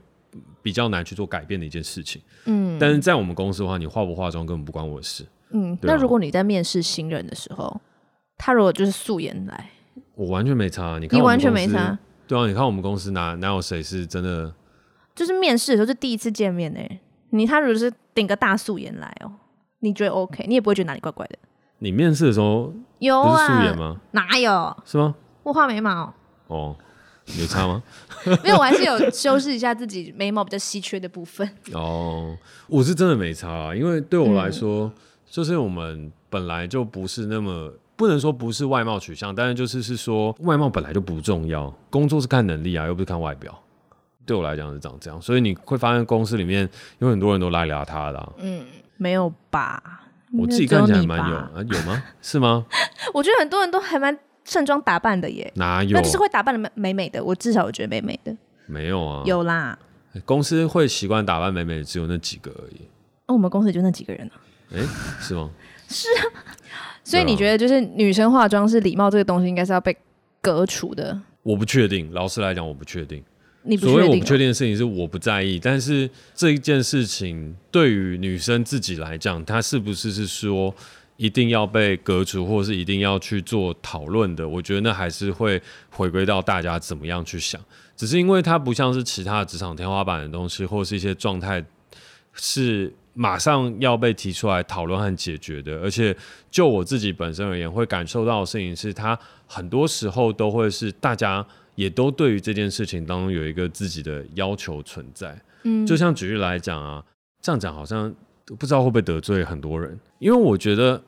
[0.62, 2.22] 比较难去做改变的一件事情。
[2.44, 5.26] 嗯，但是在我们公司的话，你化不化妆根本不关我的事。
[5.50, 7.80] 嗯，啊、那如果你在面试新人的时候，
[8.36, 9.68] 他如果就是素颜来，
[10.14, 11.00] 我完全没差。
[11.00, 11.98] 你看，你完全没差。
[12.28, 14.54] 对啊，你看我们公司哪哪有谁是真的？
[15.16, 19.32] 就是面试的时候就第一次见面呢、欸，你他如果是顶个大素颜来哦、喔，
[19.80, 20.44] 你觉得 OK？
[20.46, 21.36] 你也不会觉得哪里怪怪的。
[21.80, 23.44] 你面试的时候有啊？
[23.44, 24.00] 素颜吗？
[24.12, 24.76] 哪有？
[24.84, 25.16] 是吗？
[25.42, 26.14] 我画眉毛。
[26.48, 26.76] 哦，
[27.38, 27.82] 有差吗？
[28.42, 31.48] 没有，我还是有修饰一下自己眉毛比较稀缺的部分。
[31.72, 34.92] 哦，我是真的没差啊，因为对我来说，嗯、
[35.30, 43.56] 就是我们本来就不是那么不能说不是外貌取向，但是就是是说外貌本来就不重要，工作是看能力啊，又不是看外表。
[44.26, 48.32] 对我来讲是长这样，所以你会发现公司里面有很多人都邋里邋遢的、啊。
[48.38, 48.62] 嗯，
[48.96, 49.82] 没有吧？
[50.38, 52.02] 我自己看起来蛮有啊，有吗？
[52.20, 52.66] 是吗？
[53.14, 54.18] 我觉得很多人都还蛮。
[54.48, 55.90] 盛装打扮的耶，哪有？
[55.90, 58.34] 那就是会打扮的美美美的，我至少我觉得美美的。
[58.66, 59.78] 没有啊，有啦。
[60.24, 62.80] 公司会习惯打扮美美的只有那几个而已。
[63.26, 64.32] 那、哦、我们公司就那几个人啊。
[64.72, 64.86] 哎、欸，
[65.20, 65.50] 是吗？
[65.88, 66.24] 是啊。
[67.04, 69.94] 所以你觉得就是女生化妆是礼貌这个东西应该是要被
[70.40, 71.20] 革除的？
[71.42, 73.22] 我不确定，老实来讲，我不确定。
[73.62, 73.94] 你不确定？
[73.94, 80.74] 所以我不确定的事情是我不在意，但是这一件事情对于女生自己来讲，她是不是是说？
[81.18, 87.60] 一定要被革除，或是一定要去做讨论的，我觉得那还是会回归到大家怎么样去想。
[87.96, 91.62] 只是因为它不像是其他的职场天花板的东西，或是一些状态
[92.34, 95.80] 是马上要被提出来讨论和解决的。
[95.80, 96.16] 而且
[96.52, 105.36] 就我自己本身而言，会感受到的事情是，它很多时候都会是大家也都对于这件事情当中有一个自己的要求存在。
[105.64, 107.04] 嗯，就像举例来讲啊，
[107.42, 108.14] 这样讲好像。
[108.56, 111.02] 不知道会不会得罪很多人，因为我觉得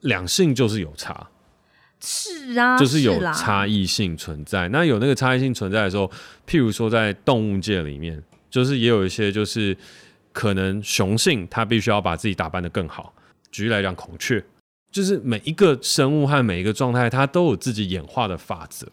[0.00, 1.28] 两性就是有差，
[2.00, 4.68] 是啊，就是有差异性存在。
[4.68, 6.10] 那有那个差异性存在的时候，
[6.46, 9.76] 譬如说在动物界里面，就是也有一些就是
[10.32, 13.14] 可能雄性它必须要把自己打扮得更好。
[13.50, 14.44] 举例来讲，孔雀
[14.90, 18.86] 就是每一个生物和每一个状态，它都有自己演化的法则，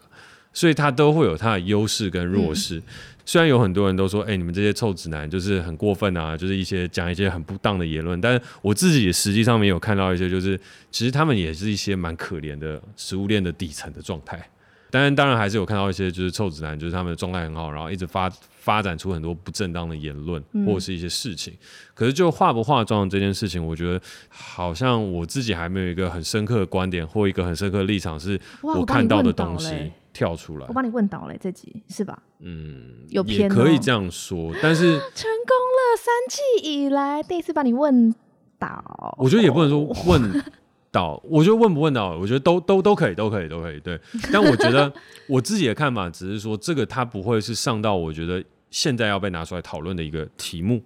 [0.53, 2.77] 所以它都会有它的优势跟弱势。
[2.77, 2.83] 嗯
[3.25, 10.59] 虽然有很多人都说，哎、欸，你们这些臭直男就是很过分啊，就是一些讲一些很不当的言论，但是我自己也实际上没有看到一些，就是
[10.91, 14.45] 其实他们也是一些蛮可怜的食物链的底层的状态。
[14.91, 21.53] 当然，当然还是有看到一些就是臭直男，就是他们的状态很好，然后一直发发展出很多不正当的言论或者是一些事情。
[21.53, 21.59] 嗯、
[21.93, 29.93] 可是就化不化妆这件事情，我觉得好像我自己还没有一个很深刻的观点或一个很深刻的立场，是我看到的东西。
[30.13, 32.21] 跳出来，我把你问倒了这集是吧？
[32.39, 34.83] 嗯，有偏、可以这样说，但是
[35.15, 38.13] 成功了，三季以来第一次把你问
[38.59, 39.15] 倒。
[39.17, 40.43] 我觉得也不能说问
[40.91, 43.79] 倒，我觉得问不问倒，我觉得都都都可以，都可以，都可以。
[43.79, 43.99] 对，
[44.31, 44.93] 但我觉得
[45.27, 50.81] 我自己的看法只是说，这个它不会是上到我觉得现在要被拿出来讨论的一个题目。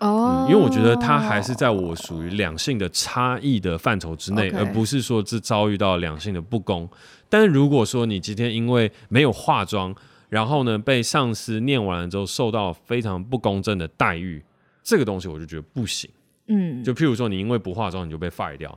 [0.00, 6.88] 哦、嗯，因为我觉得它还是在我属于两性的差异的范畴之内而不是说这遭遇到两性的不公。
[7.28, 9.94] 但是如果说你今天因为没有化妆，
[10.30, 14.42] 然后呢被上司念完了之后受到非常不公正的待遇，
[14.82, 16.10] 这个东西我就觉得不行。
[16.46, 18.76] 嗯，就譬如说你因为不化妆你就被 fire 掉，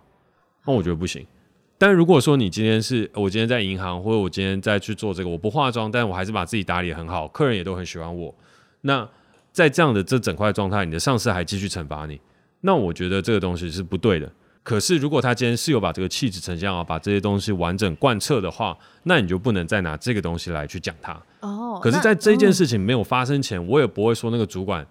[0.65, 1.25] 那我觉得不行。
[1.77, 8.35] 但如果说你今天是我今天在银行，或者我今天在去做这个，我不化妆，但我还是把自己打理得很好，客人也都很喜欢我，
[8.81, 9.07] 那。
[9.53, 12.19] 在这样的这整块状态，你的上司还继续惩罚你，
[12.59, 14.29] 那我觉得这个东西是不对的。
[14.63, 21.21] 可是如果他今天是有把这个气质呈现好，把这些东西完整贯彻的话，那你就不能再拿这个东西来去讲他。
[21.41, 21.79] 哦。
[21.81, 24.85] 可是，在这件事情没有发生前，我也不会说那个主管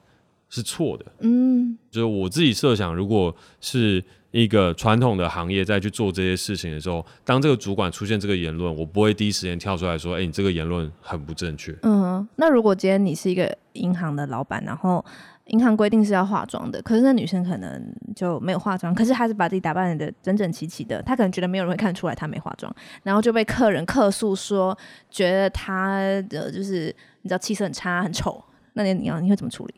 [0.48, 1.05] 是错的。
[1.20, 1.77] 嗯。
[1.90, 4.03] 就是我自己设想，如果是。
[4.33, 15.05] 一个传统的行业在去做这些事情的时候，当这个主管出现这个言论，我不会第一时间跳出来说：“哎、欸，你这个言论很不正确。”嗯，那如果今天你是一个银行的老板，然后
[15.49, 24.77] 银行规定是要化妆的，可是那女生可能就没有化妆，可是她是把自己打扮的整整齐齐的，她可能觉得没有人会看出来她没化妆，然后就被客人客诉说，
[25.11, 25.99] 觉得她
[26.31, 26.87] 的就是
[27.21, 28.42] 你知道气色很差、很丑，
[28.73, 29.75] 那你你要你会怎么处理？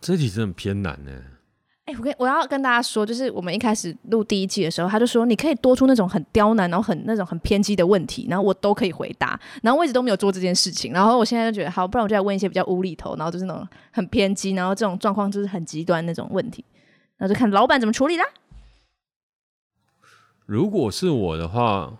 [0.00, 1.12] 这题真的偏难呢。
[1.86, 9.38] 哎、我跟我要跟大家说，就是我们一开始录第一季的时候，他就说你可以多出那种很刁难，然后很那种很偏激的问题，然后我都可以回答。
[9.62, 16.64] 然后我一直都没有做这件事情，然后我现在就觉得好，不然我就来问一些比较无厘头，然后就是那种很偏激，然后这种状况就是很极端那种问题，
[17.18, 18.24] 然后就看老板怎么处理啦。
[20.44, 21.92] 如果是我的话，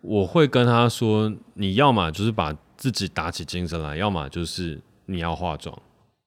[0.00, 5.78] 我会跟他说，你要么就是把自己打起精神来，要么就是你要化妆。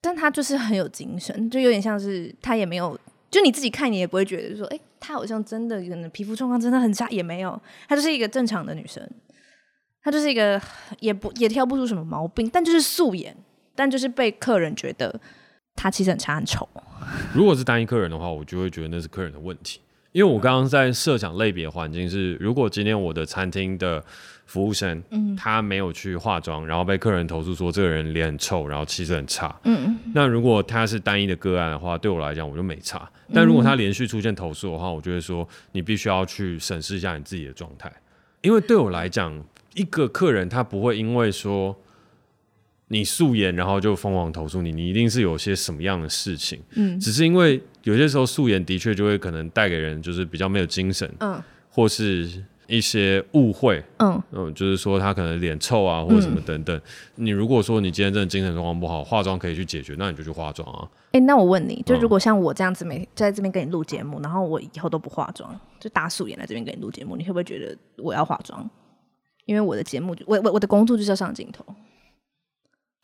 [0.05, 2.95] 但他就是很有精神，就有点像是他也没有，
[3.31, 9.03] 就你自己看你也不会觉得说，哎、欸，他好像真的可能皮肤状况真的很差，也没有，她就是一个正常的女生。
[10.03, 10.61] 她就是一个
[10.99, 13.35] 也不也挑不出什么毛病，但就是素颜，
[13.73, 15.19] 但就是被客人觉得
[15.75, 16.69] 她其实很差很丑。
[17.33, 19.81] 如果是单一客人的话，我就会觉得那是客人的问题。
[20.11, 24.05] 因为我刚刚在设想类别环境是，如果今天我的餐厅的
[24.45, 33.09] 服务生，嗯，他没有去化妆，然后被客人投诉说这个人脸很臭，然后气色很差，嗯，那如果他是单一的个案的话，对我来讲我就没差。
[33.33, 37.91] 但如果他连续出现投诉的话，我就会说你必须要去审视一下你自己的状态，
[38.41, 41.75] 因为对我来讲，一个客人他不会因为说。
[42.87, 46.61] 你素颜，然后就疯狂投诉你，你一定是有些什么样的事情。
[46.75, 52.29] 嗯，只是因为有些时候素颜的确就会可能带给人就是比较没有精神，嗯，或是
[52.67, 56.75] 一些误会，嗯嗯，就是说他可能脸臭啊，或者什么等等。
[56.77, 60.89] 嗯、你如果说你今天真的精神状况不好，化妆可以去解决，那你就去化妆啊。
[61.07, 68.69] 哎、欸，那我问你，就如果像我这样子没在这边跟你录节目，然后我以后都不化妆，就大素颜来这边跟你录节目，你会不会觉得我要化妆？
[69.45, 71.63] 因为我的节目，我我我的工作就是要上镜头。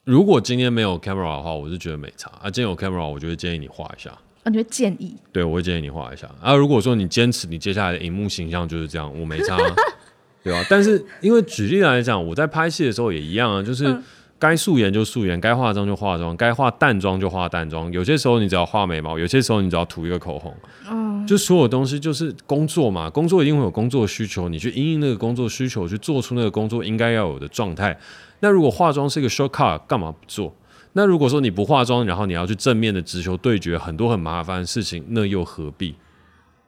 [0.03, 2.49] 如果今天没有 camera 的话，我是觉得没差啊。
[2.49, 4.11] 今天有 camera，我就会建议你画一下。
[4.43, 5.15] 啊，你会建议？
[5.31, 6.27] 对，我会建议你画一下。
[6.41, 9.55] 啊，如果说你坚持你接下来的荧幕形象就是这样，我没差，
[10.43, 10.65] 对吧、啊？
[10.69, 13.95] 但是因为举例来讲，我在拍戏的时候也一样啊，就是
[14.39, 17.91] 该素颜就素颜，该化妆就化妆，该化淡妆就化淡妆。
[17.91, 20.51] 有些时候你只要画眉毛，有些时候你只要涂一个口红。
[20.89, 27.95] 嗯，就所有东西就是工作嘛，工作一定会有工作需求，你去因应那个工作需求去做出那个工作应该要有的状态。
[28.39, 30.51] 那如果化妆是一个 shortcut，干嘛不做？
[30.93, 35.95] 那如果说你不化妆，然后你要去正面的直球对决很多很麻烦的事情，那又何必？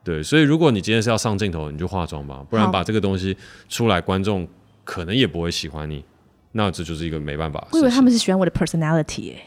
[0.04, 3.36] 对，所以如果你今天是要上镜头，你就化妆吧，不然把这个东西
[3.70, 4.48] 出来，观众
[4.84, 6.04] 可能也不会喜欢你。
[6.54, 7.68] 那这就是一个没办法。
[7.72, 9.44] 我以为他们是喜欢我的 personality 欸。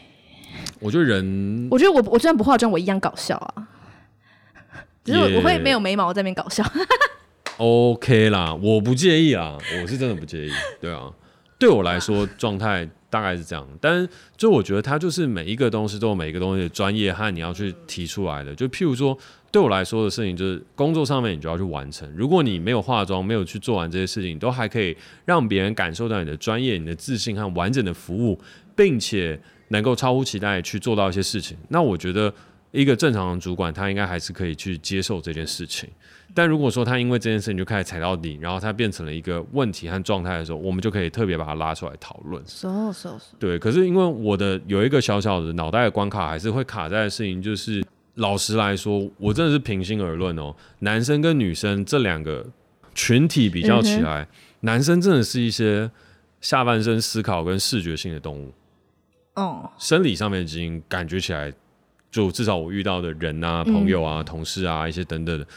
[0.79, 3.67] 我觉得人，我觉得我我虽然不化妆，我一样搞笑啊。
[5.03, 6.63] 只是我会没有眉毛在那边搞笑。
[7.57, 10.51] OK 啦，我不介意啊，我是真的不介意。
[10.81, 11.09] 对啊。
[11.59, 18.53] 对我来说，状态大概是这样，但是就我觉得，它就是每一个东西都有每一个东西的专业和你要去提出来的。
[18.53, 19.17] 就譬如说，
[19.51, 22.07] 对我来说的事情，就是工作上面你就要去完成。
[22.15, 28.39] 如果你没有化妆，没有去做完这些事情，你都还可以让别人感受到你的专业、你的自信和完整的服务，
[28.75, 29.39] 并且
[29.69, 31.57] 能够超乎期待去做到一些事情。
[31.69, 32.31] 那我觉得，
[32.71, 35.89] 一个正常的主管，他应该还是可以去接受这件事情。
[36.37, 42.39] 但如果说他因为这件事情就开始踩到底，然后他变成了一个问题和状态的时候，我们就可以特别把它拉出来讨论。
[42.45, 43.35] So, so, so.
[43.39, 52.45] 对，可是因为我的有一个小小的脑袋的关卡，还是会卡在的事情，就是老实来说，我真的是平心而论哦，男生跟女生这两个
[52.93, 54.27] 群体比较起来，嗯、
[54.59, 55.89] 男生真的是一些
[56.39, 58.53] 下半身思考跟视觉性的动物。
[59.33, 61.51] 哦，生理上面的基因感觉起来，
[62.11, 65.47] 就至少我遇到的人啊、朋友啊、嗯、同事啊一些等等的。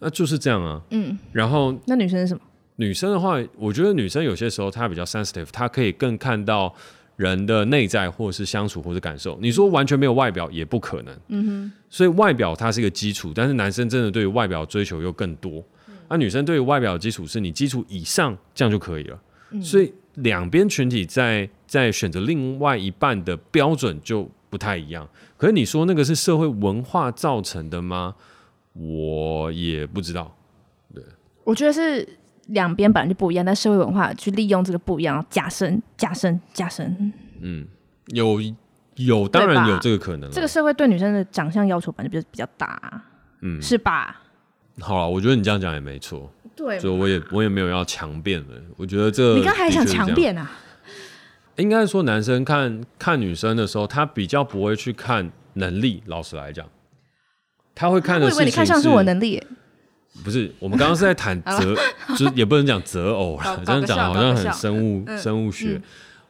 [0.00, 2.40] 那就是这样啊，嗯，然后那女生是什么？
[2.76, 6.72] 女生的话，我觉得女生有些时候她比较 sensitive，她可以更看到
[7.16, 9.36] 人的内在，或者是相处，或者感受。
[9.42, 11.72] 你说完全没有外表也不可能，嗯哼。
[11.90, 15.64] 所以外表它是一个基础，但是男生真的对于外表追求又更多，
[16.08, 19.20] 那、女生对于外表的基础是你基础以上这样就可以了。
[19.50, 25.08] 嗯、所以两边群体在在选择另外一半的标准就不太一样。
[25.36, 28.14] 可是你说那个是社会文化造成的吗？
[28.80, 30.32] 我也不知道，
[30.94, 31.02] 对，
[31.42, 32.08] 我觉得是
[32.46, 37.12] 两边本来就不一样，但社会文化去利用这个不一样，加深、加深、加深。
[37.40, 37.66] 嗯，
[38.08, 38.40] 有
[38.94, 40.30] 有，当然有这个可能。
[40.30, 43.02] 这个社会对女生的长相要求本来就比较大，
[43.40, 44.22] 嗯，是吧？
[44.78, 48.54] 好了，我觉得你这样讲也没错，对，所以我也我也没有要强辩了。
[48.76, 50.48] 我觉得这你刚还想强辩啊？
[51.56, 56.00] 应该说，男生看看女生的时候，他比较不会去看能力。
[56.06, 56.64] 老实来讲。
[57.78, 59.40] 他会看的事情是，我以为你看上是我能力，
[60.24, 60.52] 不是？
[60.58, 61.76] 我们刚刚是在谈 择，
[62.16, 65.80] 就是也不能讲择偶了，这样讲好像很生物生物学，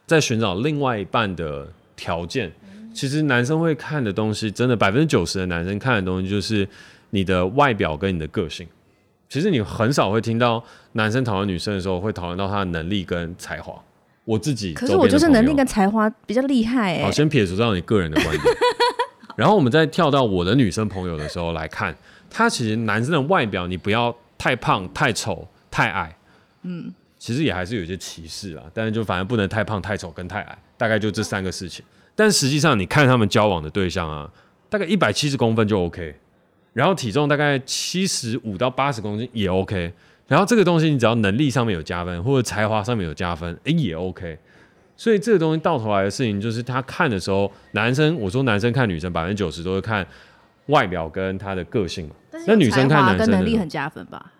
[0.06, 2.52] 在寻找另外一半的条件。
[2.92, 6.68] 其实男生会看的东西，真的百分之九十的男生看的东西就是
[7.11, 8.68] 你的外表跟你的个性。
[9.30, 13.74] 其实你很少会听到男生讨论女生的时候会讨论到他的能力跟才华。
[14.24, 17.04] 我自己，可是我就是能力跟才华比较厉害哎。
[17.04, 18.42] 好，先撇除掉你个人的观点。
[19.38, 21.96] 然后我们再跳到我的女生朋友的时候来看，
[22.29, 26.18] 她其实男生的外表，你不要太胖、太丑、太矮，
[26.62, 28.64] 嗯，其实也还是有一些歧视啊。
[28.74, 31.85] 但是就反正不能太胖、太丑跟太矮，大概就这三个事情。
[32.17, 34.29] 但实际上你看他们交往的对象啊，
[34.69, 36.17] 大概一百七十公分就 OK，
[36.73, 39.92] 然后体重大概七十五到八十公斤也 OK，
[40.27, 44.37] 然后这个东西你只要能力上面有加分，或者才华上面有加分，诶也 OK。
[44.99, 50.07] 所以这个东西到头来的事情，就是他看的时候，男生我说男生看女生百分之九十都是看
[50.67, 52.15] 外表跟他的个性嘛。
[52.46, 54.33] 那女生看男生能力很加分吧？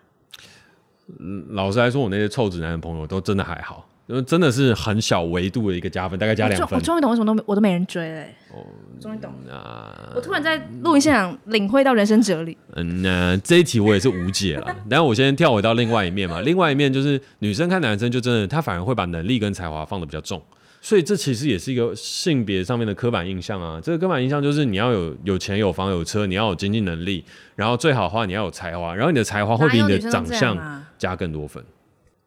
[1.19, 3.88] 嗯，老实来说，我那些臭直男的朋友都真的还好，
[4.25, 6.79] 真的是很小维度的一个加分，大概加两分。
[6.79, 8.33] 我终于懂为什么都没我都没人追嘞。
[8.51, 8.65] 哦，
[8.99, 10.13] 终于懂了。
[10.15, 12.57] 我突然在录音现场领会到人生哲理。
[12.73, 14.75] 嗯，那这一题我也是无解了。
[14.89, 20.41] 然后我先跳回到另外一面嘛，另外一面就是女生看男生就真的，她反而会把能力跟才华放的比较重。
[20.81, 23.79] 所以这其实也是一个性别上面的刻板印象啊。
[23.83, 27.23] 这个刻板印象就是你要有有钱有房有车，你要有经济能力，
[27.55, 30.57] 然后最好的话你要有才华，然后你的才华会比你的长相
[30.97, 31.63] 加更多分。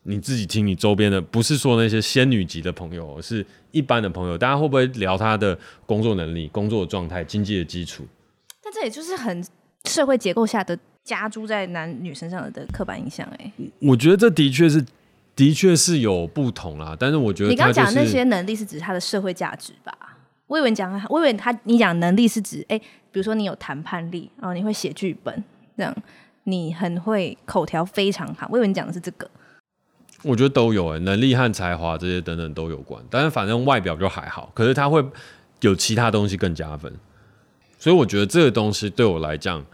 [0.05, 8.05] 你自己听，你周边的不是说那些仙女级的朋友，是一般的朋友，大家会不会聊他的工作能力、工作的状态、经济的基础？
[8.63, 9.45] 但这也就是很
[9.85, 13.45] 社会结构下的加诸在男女身上的刻板印象、欸。
[13.45, 14.85] 哎，我觉得这的确是，
[15.37, 16.97] 的确是有不同啦。
[16.99, 19.97] 但是我觉得、就是、你刚刚讲的那些能力是指他的社会价值吧？
[20.49, 22.79] 我以为你讲，我以为他你讲能力是指，哎、欸，
[23.13, 25.45] 比如说你有谈判力，然后你会写剧本，
[25.77, 25.97] 这样
[26.43, 28.49] 你很会口条非常好。
[28.51, 29.31] 我以为你讲的是这个。
[30.23, 35.05] 我觉得都有诶、能力和才华这些等等都有关，但是反正外表就还好，可是他会
[35.61, 36.93] 有其他东西更加分，
[37.79, 39.65] 所以我觉得这个东西对我来讲，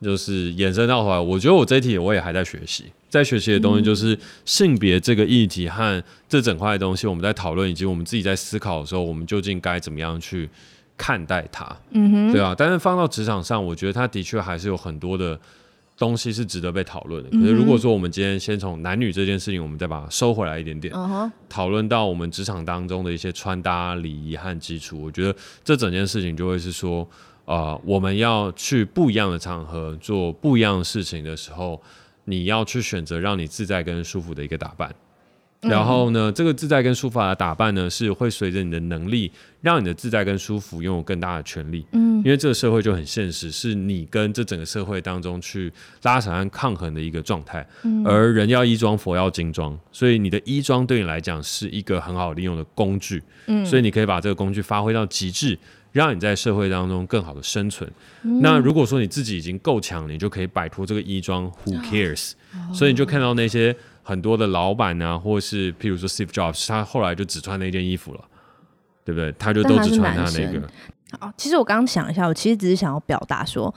[0.00, 10.48] 就是延伸到后来，我觉得我这一题我也还在学习，在学习的东西就是性别这个议题和这整块的东西，我们在讨论以及我们自己在思考的时候，我们究竟该怎么样去
[10.96, 15.38] 看待它，嗯哼，对啊，但是放到职场上，我觉得它的确还是有很多的。
[15.96, 17.30] 东西是值得被讨论的。
[17.30, 20.94] 可是如果说我们今天先从男女这件事情，我们再把它收回来一点点，
[21.48, 25.34] 讨论到我们职场当中的一些穿搭礼仪和基础，我觉得
[25.64, 27.08] 这整件事情就会是说，
[27.46, 31.80] 呃，我们要去不一样的场合做不一样的事情的时候，
[32.24, 34.94] 你要去选择让你自在跟舒服的一个打扮。
[35.68, 41.84] 然后呢，这个自在跟舒法的打扮呢，是会随着你的能力，让你的自在跟舒服拥有更大的权利。
[41.92, 47.66] 嗯，因为这个社会就很现实，是你跟这整个社会当中去拉扯和抗衡的一个状态。
[47.82, 53.22] 嗯，而人要衣装，佛要金装，所以你的衣装对你来讲是一个很好利用的工具。
[53.46, 55.58] 嗯，所以你可以把这个工具发挥到极致，
[55.92, 57.90] 让你在社会当中更好的生存。
[58.22, 61.50] 嗯，那如果说你自己已经够强，你就可以摆脱这个衣装。
[61.64, 62.32] Who cares？
[62.54, 63.74] 哦，所以你就看到那些。
[64.06, 68.20] 很多的老板啊，或是譬如说 Steve Jobs，他后来就只穿那件衣服了，
[69.04, 69.34] 对不对？
[69.36, 70.62] 他就都只穿他那个。
[71.18, 73.74] 好，其实我刚刚想一下，我其实只是想要表达说，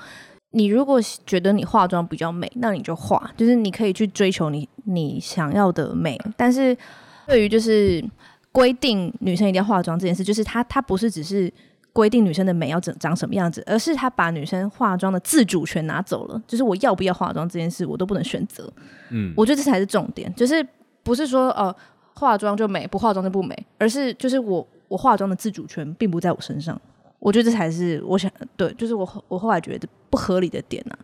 [0.51, 6.15] 你如果觉得你化妆比较美，那你就化，就是你可以去追求你你想要的美。
[6.37, 6.77] 但是
[7.25, 8.07] 对于就是
[8.51, 11.51] 规定女生一定要化妆这件事，就是他他不是只是。
[11.91, 16.41] 规定女生的美要长长什么样子，而是他把女生化妆的自主权拿走了。
[16.47, 18.71] 就是我要不要化妆这件事，我都不能选择。
[19.09, 20.65] 嗯，我觉得这才是重点，就是
[21.03, 21.75] 不是说哦、呃、
[22.13, 26.79] 化妆就美，不化妆就不美，而是就是我我化妆的自主权并不在我身上。
[27.17, 30.97] 我觉得这才是我想对，就是我我后来觉得不合理的点呐、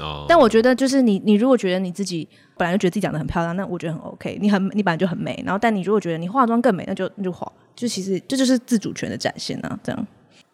[0.00, 0.02] 啊。
[0.02, 2.26] 哦，但我觉得就是你你如果觉得你自己
[2.56, 4.38] 本来就觉得自己长得很漂亮，那我觉得很 OK。
[4.40, 10.06] 你很你本来就很美，然后但你如果觉得你化妆更美，那就那就化，就其实这就是自主权的展现啊，这样。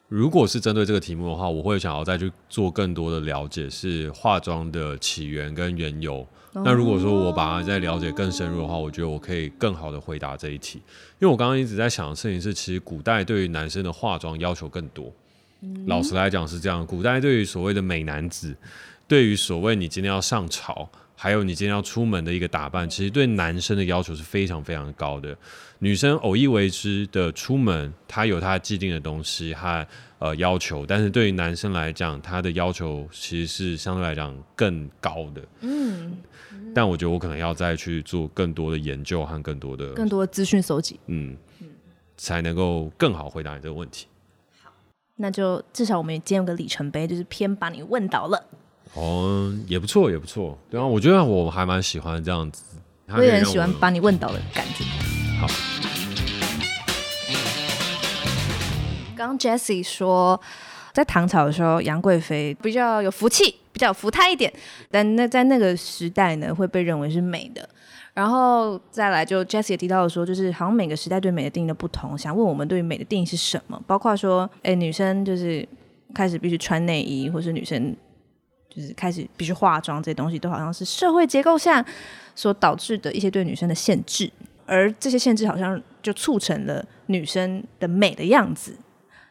[0.08, 6.26] 如果是针对这个题目的话，我会想要再去做更多的了解，是化妆的起源跟缘由。
[6.52, 6.64] Oh.
[6.64, 10.78] 那如果说我把它再了解更深入的话，我觉得我可以更好的回答这一题。
[11.18, 15.12] 因为我刚刚一直在想的事情是，其实古代对于男生的化妆要求更多。
[15.60, 15.88] Mm -hmm.
[15.88, 18.54] 老实来讲是这样，古代对于所谓的美男子，
[19.08, 25.36] 对于所谓你今天要上朝，还有你今天要出门的一个打扮，其实对男生的要求是非常非常高的。
[25.78, 29.86] 女生偶一为之的出门，她有她既定的东西和
[30.18, 35.42] 呃要求，但是对于男生来讲，他的要求其实是相对来讲更高的。
[35.60, 36.16] 嗯，
[36.74, 41.36] 但我觉得我可能要再去做更多的研究和更多的更多的资讯搜集，嗯，
[42.16, 44.06] 才能够更好回答你这个问题。
[44.62, 44.72] 好，
[45.16, 48.42] 那就至少我们今天有个里程碑，就是偏把你问倒了。
[48.94, 50.58] 哦，也不错，也不错。
[50.70, 55.15] 对啊，我觉得我还蛮喜欢这样子，我也很喜欢把你问倒的感觉。
[55.38, 55.46] 好，
[59.14, 60.40] 刚 Jessie 说，
[60.92, 64.52] 在唐朝的时候，杨贵妃比较有福气，比较有福态一点，
[64.90, 67.68] 但那在那个时代呢，会被认为是美的。
[68.14, 72.16] 然后再来，就 Jessie 也提到了说，就是好像每个时代对美的定义都不同。
[72.16, 73.78] 想问我们对于美的定义是什么？
[73.86, 75.68] 包括说，哎，女生就是
[76.14, 77.94] 开始必须穿内衣，或是女生
[78.70, 81.84] 就是开始必须化妆，这些东西都好像是社会结构下
[82.34, 84.32] 所导致的一些对女生的限制。
[84.66, 88.76] 而这些限制好像就促成了女生的美的样子，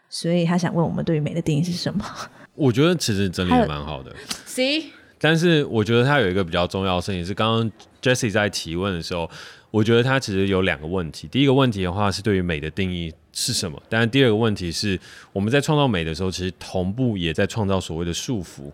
[0.10, 2.04] 所以他想问我们对于美的定义是什么？
[2.56, 4.16] 我觉得其实整理也蛮好的。
[4.46, 4.86] C，
[5.20, 7.72] 但是我觉得他有一个比较重要的事情是，刚刚
[8.02, 9.30] Jessie 在提问的时候，
[9.72, 11.28] 我觉得他其实有两个问题。
[11.28, 13.82] 第一个问题的话是对于美的定义是什么？
[13.90, 14.98] 但是第二个问题是
[15.34, 18.72] 我们在创造美的时候，其实同步也在创造所谓的束缚。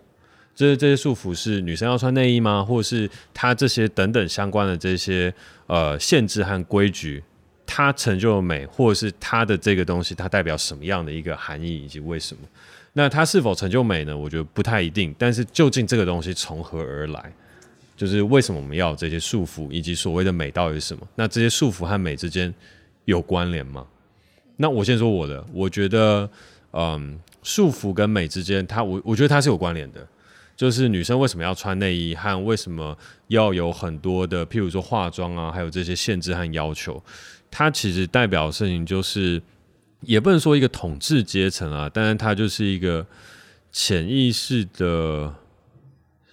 [0.54, 2.64] 这这些束缚是女生要穿内衣吗？
[2.64, 5.32] 或者是她这些等等相关的这些
[5.66, 7.22] 呃限制和规矩，
[7.66, 12.42] 它成就了美，或者是它的这个东西它代表什么样的一个含义以及为什么？
[12.92, 14.16] 那它是否成就美呢？
[14.16, 15.14] 我觉得不太一定。
[15.18, 17.32] 但是究竟这个东西从何而来？
[17.96, 21.06] 就是为什么我们要这些束缚，以及所谓的美到底是什么？
[21.14, 22.52] 那这些束缚和美之间
[23.04, 23.86] 有关联吗？
[24.56, 26.28] 那我先说我的，我觉得，
[26.72, 30.06] 嗯，束缚跟美之间，它我我觉得它是有关联的。
[30.56, 32.96] 就是女生为什么要穿内衣，和为什么
[33.28, 37.02] 要有很多的，譬如说化妆啊，还有这些限制和要求，
[37.50, 39.42] 它其实代表的事情就是，
[40.02, 43.06] 也不能说一个统治阶层啊，但是它就是一个
[43.72, 45.34] 潜意识的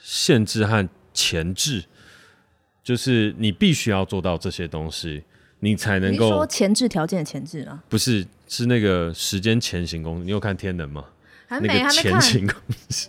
[0.01, 1.85] 限制和前置，
[2.83, 5.23] 就是你必须要做到这些东西，
[5.61, 6.29] 你才能够。
[6.29, 7.83] 说前置条件的前置啊？
[7.89, 10.25] 不是，是那个时间前行公式。
[10.25, 11.05] 你有看天能吗？
[11.61, 12.55] 那个前行公
[12.89, 13.07] 式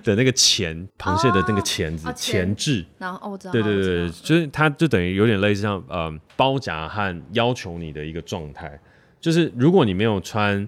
[0.00, 2.84] 的那个钳，螃蟹的那个钳子钳、哦、置。
[2.98, 3.52] 然后哦，我知道。
[3.52, 8.80] 对对对，就是它就等于有点类似像呃包夹和要求你的一个状态，
[9.20, 10.66] 就是如果你没有穿。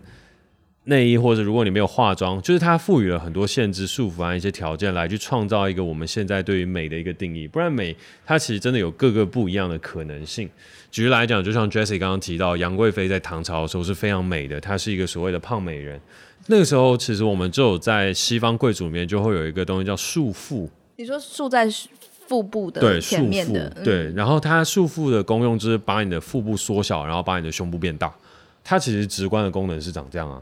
[0.86, 7.48] 内衣，或者如果你没有化妆，就是它赋予了很多限制、束缚啊一些条件来去创造一个我们现在对于美的一个定义。
[7.48, 7.96] 不然美
[8.26, 10.46] 它其实真的有各个不一样的可能性。
[10.90, 15.98] 举例来讲，就像 Jessie 刚刚提到，杨贵妃在唐朝的时候是非常美的，她是一个所谓的胖美人。
[16.46, 20.68] 那个时候，其实我们就有在西方贵族里面就会有一个东西叫束缚。
[20.96, 21.68] 你说束在
[22.26, 28.14] 腹部的前面的，对，束缚，对，然后它束缚的功用就是把你的腹部缩小，然后把你的胸部变大。
[28.62, 30.40] 它其实直观的功能是长这样啊。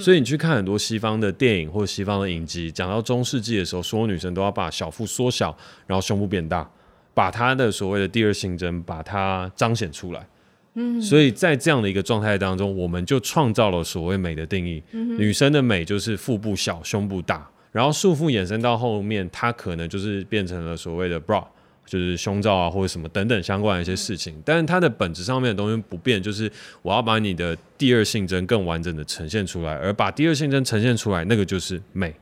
[0.00, 5.54] 所以你去看很多西方的电影或者西方的影集，讲到中世纪的时候，所有女生都要把小腹缩小，
[5.86, 6.68] 然后胸部变大，
[7.12, 10.26] 把她的所谓的第二性征把它彰显出来。
[10.74, 14.82] 嗯，所以在这样的一个状态当中，我们就创造了所谓美的定义。
[14.92, 21.44] 女生的美就是腹部小，胸部大，然后束缚衍生到后面，它可能就是变成了所谓的 bra。
[21.84, 26.50] 就是胸罩啊，或者什么等等相关的一些事情，但是它的本质上面的东西不变，就是
[26.80, 32.14] 我要把你的第二性征更完整的呈现出来，而把第二性征呈现出来，那个就是美。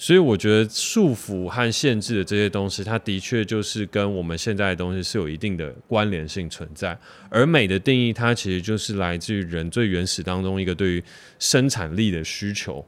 [0.00, 6.96] 所以我觉得束缚和限制的这些东西，它的确就是跟我们现在的东西是有一定的关联性存在。
[7.28, 11.04] 而美的定义，它其实就是来自于人最原始当中一个对于
[11.40, 12.82] 生产力的需求。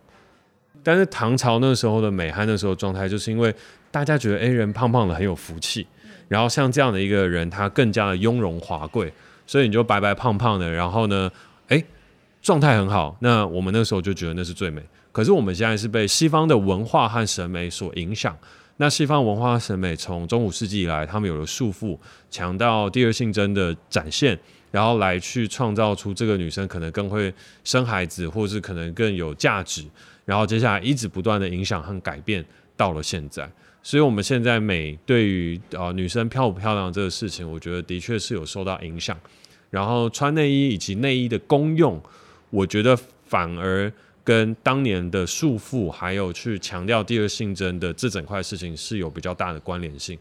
[0.85, 3.53] 但是唐朝那时候的美和那时候状态，就是因为
[3.91, 5.85] 大家觉得，哎，人胖胖的很有福气，
[6.29, 9.13] 然后像这样的一个人，他更加的雍容华贵，
[9.49, 11.31] 所以你就白白胖胖的，然后呢，
[11.67, 11.85] 哎，
[12.43, 13.17] 状态很好。
[13.21, 14.83] 那我们那时候就觉得那是最美。
[15.13, 18.37] 可是我们现在是被西方的文化和审美所影响。
[18.77, 21.99] 那西方文化审美从中古世纪以来，他们有了束缚，
[22.31, 24.39] 强调第二性征的展现，
[24.71, 27.33] 然后来去创造出这个女生可能更会
[27.63, 29.85] 生孩子，或是可能更有价值。
[30.25, 32.43] 然后接下来一直不断的影响和改变，
[32.77, 33.51] 到了现在，
[33.83, 39.15] 所以我们现在美对于呃女生漂不漂亮这个事情，我觉得的确是有受到影响。
[39.69, 42.01] 然后穿内衣以及内衣的功用，
[42.51, 43.91] 我觉得反而
[44.23, 50.19] 跟当年的束缚，还有去强调第二性征的这整块事情是有比较大的关联性。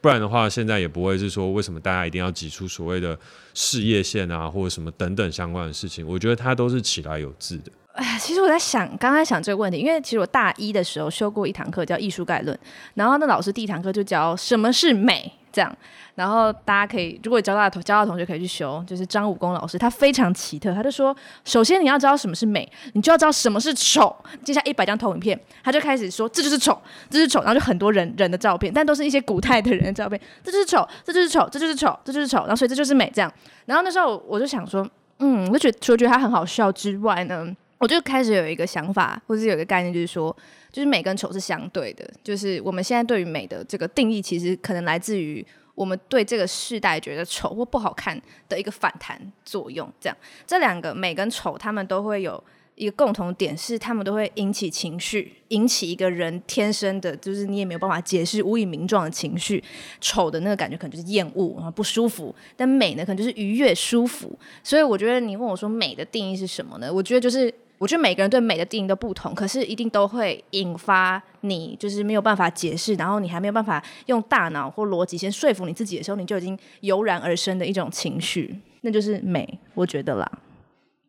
[0.00, 3.16] 不然的话，现在也不会是说为什么大家一定要挤出所谓的
[3.54, 6.04] 事业线啊，或者什么等等相关的事情。
[6.04, 7.70] 我觉得它都是起来有自的。
[7.92, 12.56] 哎，其实我在想，刚才想这个问题，因为其实我大一的时候修过一堂课叫《艺术概论》，
[12.94, 15.70] 然后那老师第一堂课就教什么是美，这样，
[16.14, 24.16] 然后大家可以，如果交大同交大同学可以去修，就是张武功老师，他非常奇特，他就说，首先你要知道什么是美，你就要知道什么是丑。
[24.42, 26.80] 接下来一百张投影片，他就开始说，这就是丑，
[27.10, 33.32] 这是丑，然后就很多人人的照片，但都是一些古代的人的照片，这就是丑，这就是丑，这就是丑，这就是丑，然后所以这就是美，这样。
[33.66, 34.88] 然后那时候我就想说，
[35.18, 37.54] 嗯，我就觉得除了觉得他很好笑之外呢。
[37.82, 40.34] 我就开始有一个想法，或者是有一个概念，就是说，
[40.70, 42.08] 就是美跟丑是相对的。
[42.22, 48.16] 就是我们现在对于美的这个定义，其实可能来自于我们对这个世代觉得丑或不好看
[48.48, 49.92] 的一个反弹作用。
[50.00, 50.16] 这样，
[50.46, 52.40] 这两个美跟丑，他们都会有
[52.76, 59.60] 一个共同点，是他们都会引起情绪，引起一个人天生的，就是你也没有办法解释、无以名状的情绪。
[60.00, 64.38] 丑的那个感觉可能就是厌恶啊，不舒服；但美呢，可能就是愉悦、舒服。
[64.62, 66.88] 所以我觉得你问我说美的定义是什么呢？
[66.94, 67.52] 我觉得就是。
[67.82, 80.30] 我觉得每个人对美的定义都不同，可是一定都会引发你就是没有办法解释，然后你还没有办法用大脑或逻辑先说服你自己的时候，你就已经油然而生的一种情绪，那就是美，我觉得啦。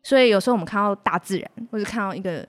[0.02, 2.44] 所以有时候我们看到大自然，或是看到一个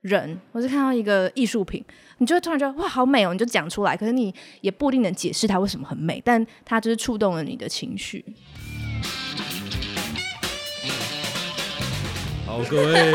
[0.00, 1.84] 人，或是看到一个艺术品，
[2.16, 8.24] 你就会突然觉得哇，好美哦，你就讲出来，可是你也不一定能解释它为什么很美，但它就是触动了你的情绪。
[12.44, 13.14] 好，各位。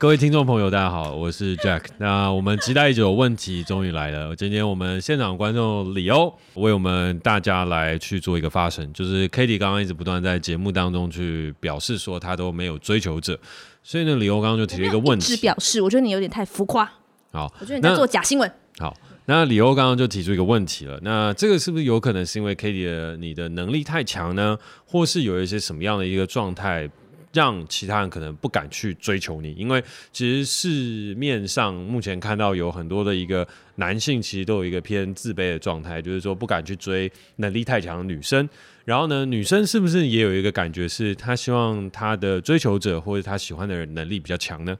[0.00, 1.82] 各位听众朋友，大家好，我是 Jack。
[2.00, 4.34] 那我们期待已久的问题终于来了。
[4.34, 13.38] 今天我们现场观众李欧为我们大家来去做一个发声，就是 Katy 刚刚一直不断在节目当中去表示说他都没有追求者，
[13.82, 16.90] 所以呢，李欧刚刚就提了一个问题，只表示我觉得你有点太浮夸。
[17.32, 18.50] 好，我觉得你在做假新闻。
[18.78, 18.96] 好，
[19.26, 26.88] 那李欧刚刚就提出一个问题了，那这个是不是有可能是因为 Katy 你的能力太强呢，或是有一些什么样的一个状态？
[27.32, 38.48] 让其他人可能不敢去追求你，因为其实市面上目前看到有很多的一个男性，其实都有一个偏自卑的状态，就是说不敢去追能力太强的女生。
[38.84, 44.76] 然后呢，女生是不是也有一个感觉，是她希望她的追求者或者她喜欢的人能力比较强呢？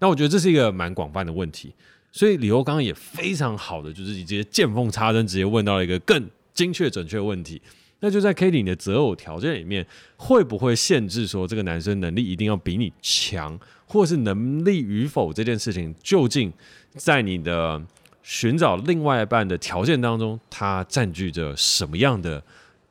[0.00, 1.72] 那我觉得这是一个蛮广泛的问题。
[2.12, 7.60] 所以李欧刚刚也非常好的，就是直接见缝插针，直接问到了一个更精确准确的问题。
[8.04, 9.86] 那就在 Cady 你的择偶条件里面，
[10.18, 16.52] 会不会限制说这个男生能力一定要比你强，或是能力与否这件事情，究竟
[16.96, 17.80] 在你的
[18.22, 22.42] 寻找另外一半的条件当中，他占据着什么样的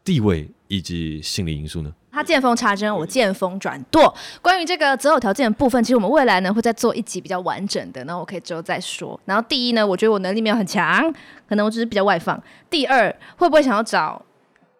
[0.03, 1.93] 地位以及心理因素呢？
[2.11, 4.11] 他见缝插针，我见风转舵。
[4.41, 9.19] 关于这个择偶条件的部分，其实我们未来呢会再做一集比较完整的，那我可以之后再说。
[9.25, 11.13] 然后第一呢，我觉得我能力没有很强，
[11.47, 12.41] 可能我只是比较外放。
[12.67, 14.19] 第二，会不会想要找？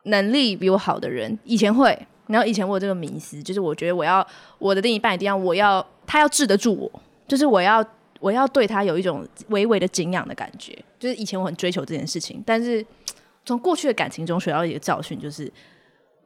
[0.03, 1.97] 能力比我好的人，以前会，
[2.27, 4.25] 然后以前我有这个迷思，就是我觉得我要
[4.59, 7.85] 我的另一半一定要我要他要治得住我，就是我要
[8.19, 12.85] 我要对他有一种微微的敬仰的感觉，就是以前我很追求这件事情，但是
[13.45, 15.51] 从过去的感情中学到一个教训，就是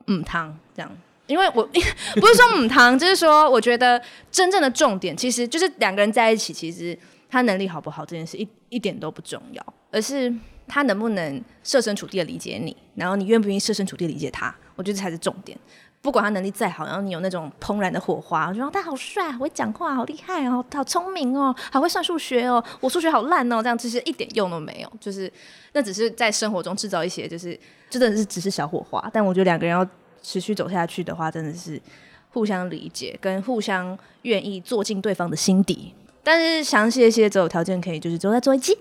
[0.05, 0.91] 母汤这样，
[1.27, 1.63] 因为我
[2.15, 4.01] 不是说母汤，就是说我觉得
[4.31, 6.97] 真正的重点其实就是两个人在一起，其实
[7.29, 10.33] 他能力好不好这件事一一点都不重要，而是。
[10.67, 14.53] 他能不能设身处地的理解你，然后你愿不愿意设身处地理解他？
[14.75, 15.57] 我觉得这才是重点。
[15.99, 24.91] 不管他能力再好，然后你有那种怦然的火花，我觉得他好帅，会讲话，好厉害哦，好聪明哦，好会算数学哦，我数学好烂哦，这样其实一点用都没有。
[25.01, 25.29] 就是
[25.73, 27.59] 那只是在生活中制造一些，就是
[27.89, 29.09] 真的是只是小火花。
[29.11, 29.85] 但我觉得两个人要
[30.21, 31.81] 持续走下去的话，真的是
[32.29, 35.93] 互相理解，跟互相愿意做进对方的心底。
[36.23, 38.77] 但是详细一些择偶条件可以就是之后再做一期。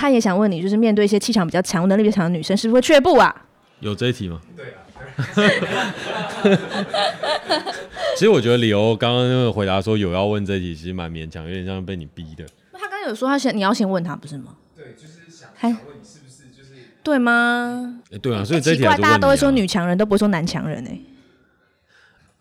[0.00, 3.44] 他也想问你，就是面对一些气场比较强、能力比较强的女生，是不是会却步啊？
[3.80, 4.40] 有这一题吗？
[4.56, 4.80] 对啊。
[8.14, 12.46] 其实我觉得李欧刚刚那个回答说有要问这一题，其实蛮勉强，有点像被你逼的。
[12.72, 14.56] 他刚刚有说他先你要先问他，不是吗？
[14.74, 16.70] 对，就是想问你是不是就是
[17.02, 18.00] 对吗？
[18.12, 21.04] 欸、对啊，所以这一题、啊欸、奇怪，大家都会说女强人，都不会说男强人哎、欸。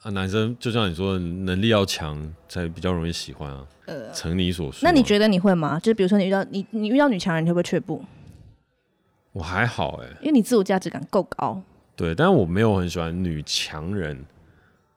[0.01, 3.67] 啊，男生就像你说的，能力要强才比较容易喜欢啊。
[3.85, 4.81] 呃，成你所说、啊。
[4.83, 5.77] 那你觉得你会吗？
[5.79, 8.01] 就是比如说你遇到你你遇到女强人，你会不会却步？
[9.33, 11.61] 我还好哎、欸，因为你自我价值感够高。
[11.95, 14.25] 对，但是我没有很喜欢女强人。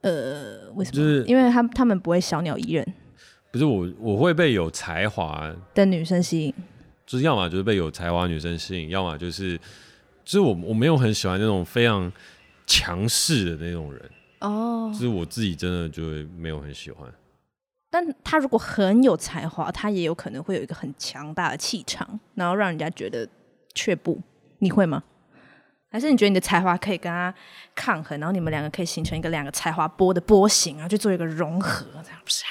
[0.03, 0.97] 呃，为什么？
[0.97, 2.95] 就是因为他他们不会小鸟依人。
[3.51, 6.55] 不是我，我会被有才华的女生吸引。
[7.05, 9.59] 就是要么就是被有才华女生吸引，要么就是
[10.25, 12.11] 就是我我没有很喜欢那种非常
[12.67, 14.01] 强势的那种人。
[14.43, 17.09] 哦，就是我自己真的就会没有很喜欢，
[17.91, 23.29] 但他如果很有才华，他也有可能会有一个很强大的气场，然后让人家觉得
[23.75, 24.21] 却步。
[24.59, 25.03] 你会吗？
[25.91, 27.35] 还是你觉得你的才华可以跟他
[27.75, 32.45] 抗衡，然后你们两个可以形成一个两个才华波的波形，然后去做一个融合，这样不是？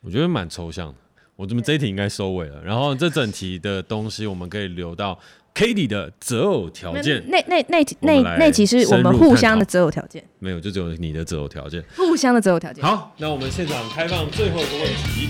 [0.00, 0.94] 我觉得蛮抽象的。
[1.36, 5.18] 我这么这一题应该收尾了，然后这整题的东西我们可以留到。
[5.58, 12.84] Cady 的择偶条件，那那那那那那集是我们互相的择偶条件，没有，就只有你的择偶条件，互相的择偶条件。
[12.84, 15.28] 好，那我们现场开放最后一个问题。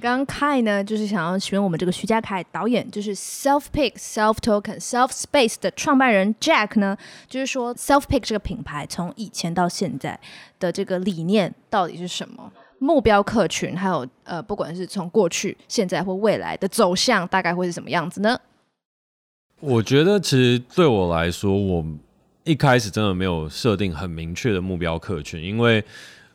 [0.00, 10.18] 刚刚 Kai 呢，就是想要询问我们这个徐家凯导演，就是 Self Pick Self Token Self Space 的创办人 Jack 呢，就是说 Self Pick 这个品牌从以前到现在
[10.58, 12.50] 的这个理念到底是什么？
[12.84, 18.38] 目标客群，还有呃，不管是从过去、现在或未来的走向，大概会是什么样子呢？
[19.60, 21.82] 我觉得其实对我来说，我
[22.44, 25.82] 一开始真的没有设定很明确的目标客群，因为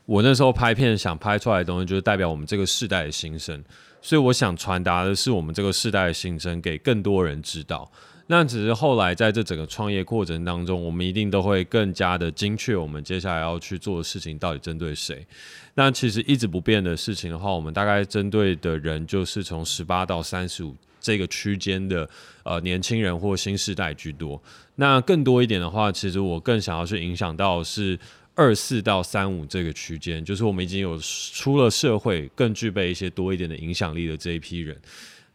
[0.08, 3.64] 我那时候拍片想拍出来的东西，就是代表我们这个世代的新生，
[4.02, 7.90] 所以我想传达的是我们这个世代的新生给更多人知道。
[8.32, 15.26] 那只是后来在这整个创业过程当中，我们一定都会更加的精确，我们接下来要去做的事情到底针对谁。
[15.74, 22.08] 那其实一直不变的事情的话，我们大概针对的人就是从十八到三十五这个区间的
[22.44, 24.40] 呃年轻人或新世代居多。
[24.76, 27.98] 那更多一点的话，其实我更想要去影响到是
[28.36, 30.96] 二四到三五这个区间，就是我们已经有
[31.34, 34.80] 出了社会，更具备一些多一点的影响力的这一批人。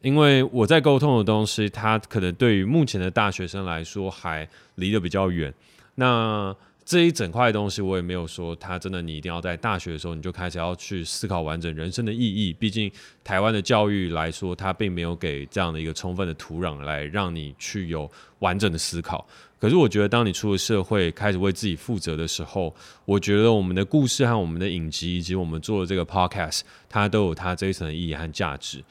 [0.04, 5.52] 因为我在沟通的东西，它可能对于目前的大学生来说还离得比较远。
[5.94, 12.52] 那这一整块东西，我也没有说它真的你一定要在大学的时候你就开始要去思考完整人生的意义。
[12.52, 12.92] 毕竟
[13.24, 18.06] 台湾的教育来说，它并没有给这样的一个充分的土壤来让你去有
[18.40, 19.26] 完整的思考。
[19.58, 22.76] 可是我觉得，当你出了社会，开始为自己负责的时候，
[23.06, 28.84] 我觉得我们的故事和我们的影集，以及我们做的这个 podcast，它都有它这一层的意义和价值。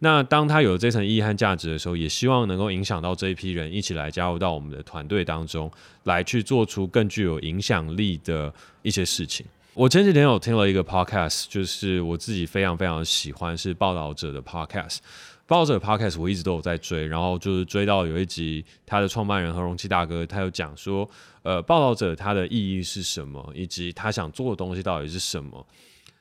[0.00, 5.70] 那当他有这层意义和价值的时候，也希望能够影响到这一批人一起来加入到我们的团队当中，
[6.04, 9.44] 来去做出更具有影响力的一些事情。
[9.74, 14.98] 我前几天有听了一个 podcast，就是我自己非常非常喜欢，是报道者的 podcast。
[15.46, 21.08] 报道者的 podcast 我一直都有在追，然后就是追到有一集，他的创办人何荣七大哥，他有讲说，
[21.42, 25.66] 呃，报道者他的意义是什么，以及他想做的东西到底是什么。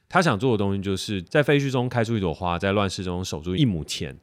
[0.10, 4.18] 他想做的东西就是在废墟中开出一朵花，在乱世中守住一亩田。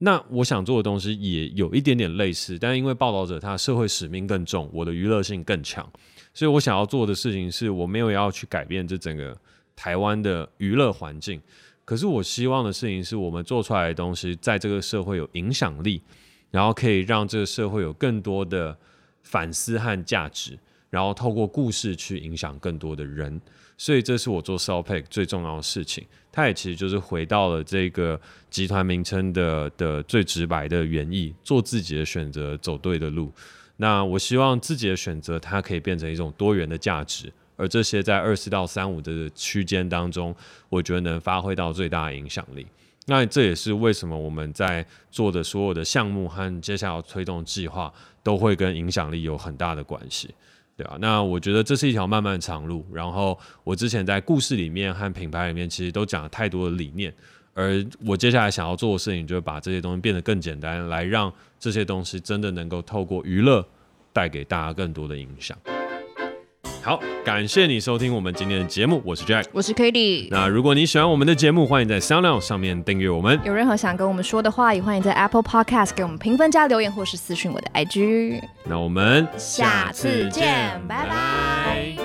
[0.00, 5.90] 那我想做的东西也有一点点类似，但因为报道者他社会使命更重，我的娱乐性更强，
[6.32, 9.36] 所以我想要做的事情是我没有要去改变这整个
[9.74, 11.40] 台湾的娱乐环境，
[11.84, 16.00] 可是我希望的事情是我们做出来的东西在这个社会有影响力，
[16.52, 18.78] 然后可以让这个社会有更多的
[19.22, 20.56] 反思和价值，
[20.90, 23.40] 然后透过故事去影响更多的人。
[23.78, 28.20] 所以这是我做 SOULPACK 最重要的事情，它也其实就是回到了这个
[28.50, 33.32] 集团名称的的最直白的原意，做自己的选择，走对的路。
[33.76, 40.34] 那我希望自己的选择，它可以变成一种多元的价值，而这些在二四到三五的区间当中，
[40.68, 42.66] 我觉得能发挥到最大的影响力。
[43.06, 50.34] 那这也是为什么我们在做的所有的项目和接下来推动计划，都会跟影响力有很大的关系。
[50.78, 52.86] 对啊，那我觉得这是一条漫漫长路。
[52.92, 57.12] 然后我之前在故事里面和品牌里面，其实都讲了太多的理念。
[57.52, 63.66] 而我接下来想要做的事情，就是把这些东西变得更简单，来让这些东西真的能够透过娱乐
[64.12, 65.58] 带给大家更多的影响。
[66.82, 70.28] 好，感谢你收听我们今天的节目，我是 Jack，我是 katy。
[70.30, 73.38] 那如果你喜欢我们的节目，欢迎在 SoundOn 上面订阅我们。
[73.44, 78.40] 有任何想跟我们说的话，也欢迎在 Apple Podcast 给我们评分加留言，或是私讯我的 IG。
[78.64, 81.96] 那我们下次见，拜拜。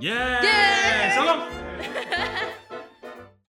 [0.00, 0.79] 耶！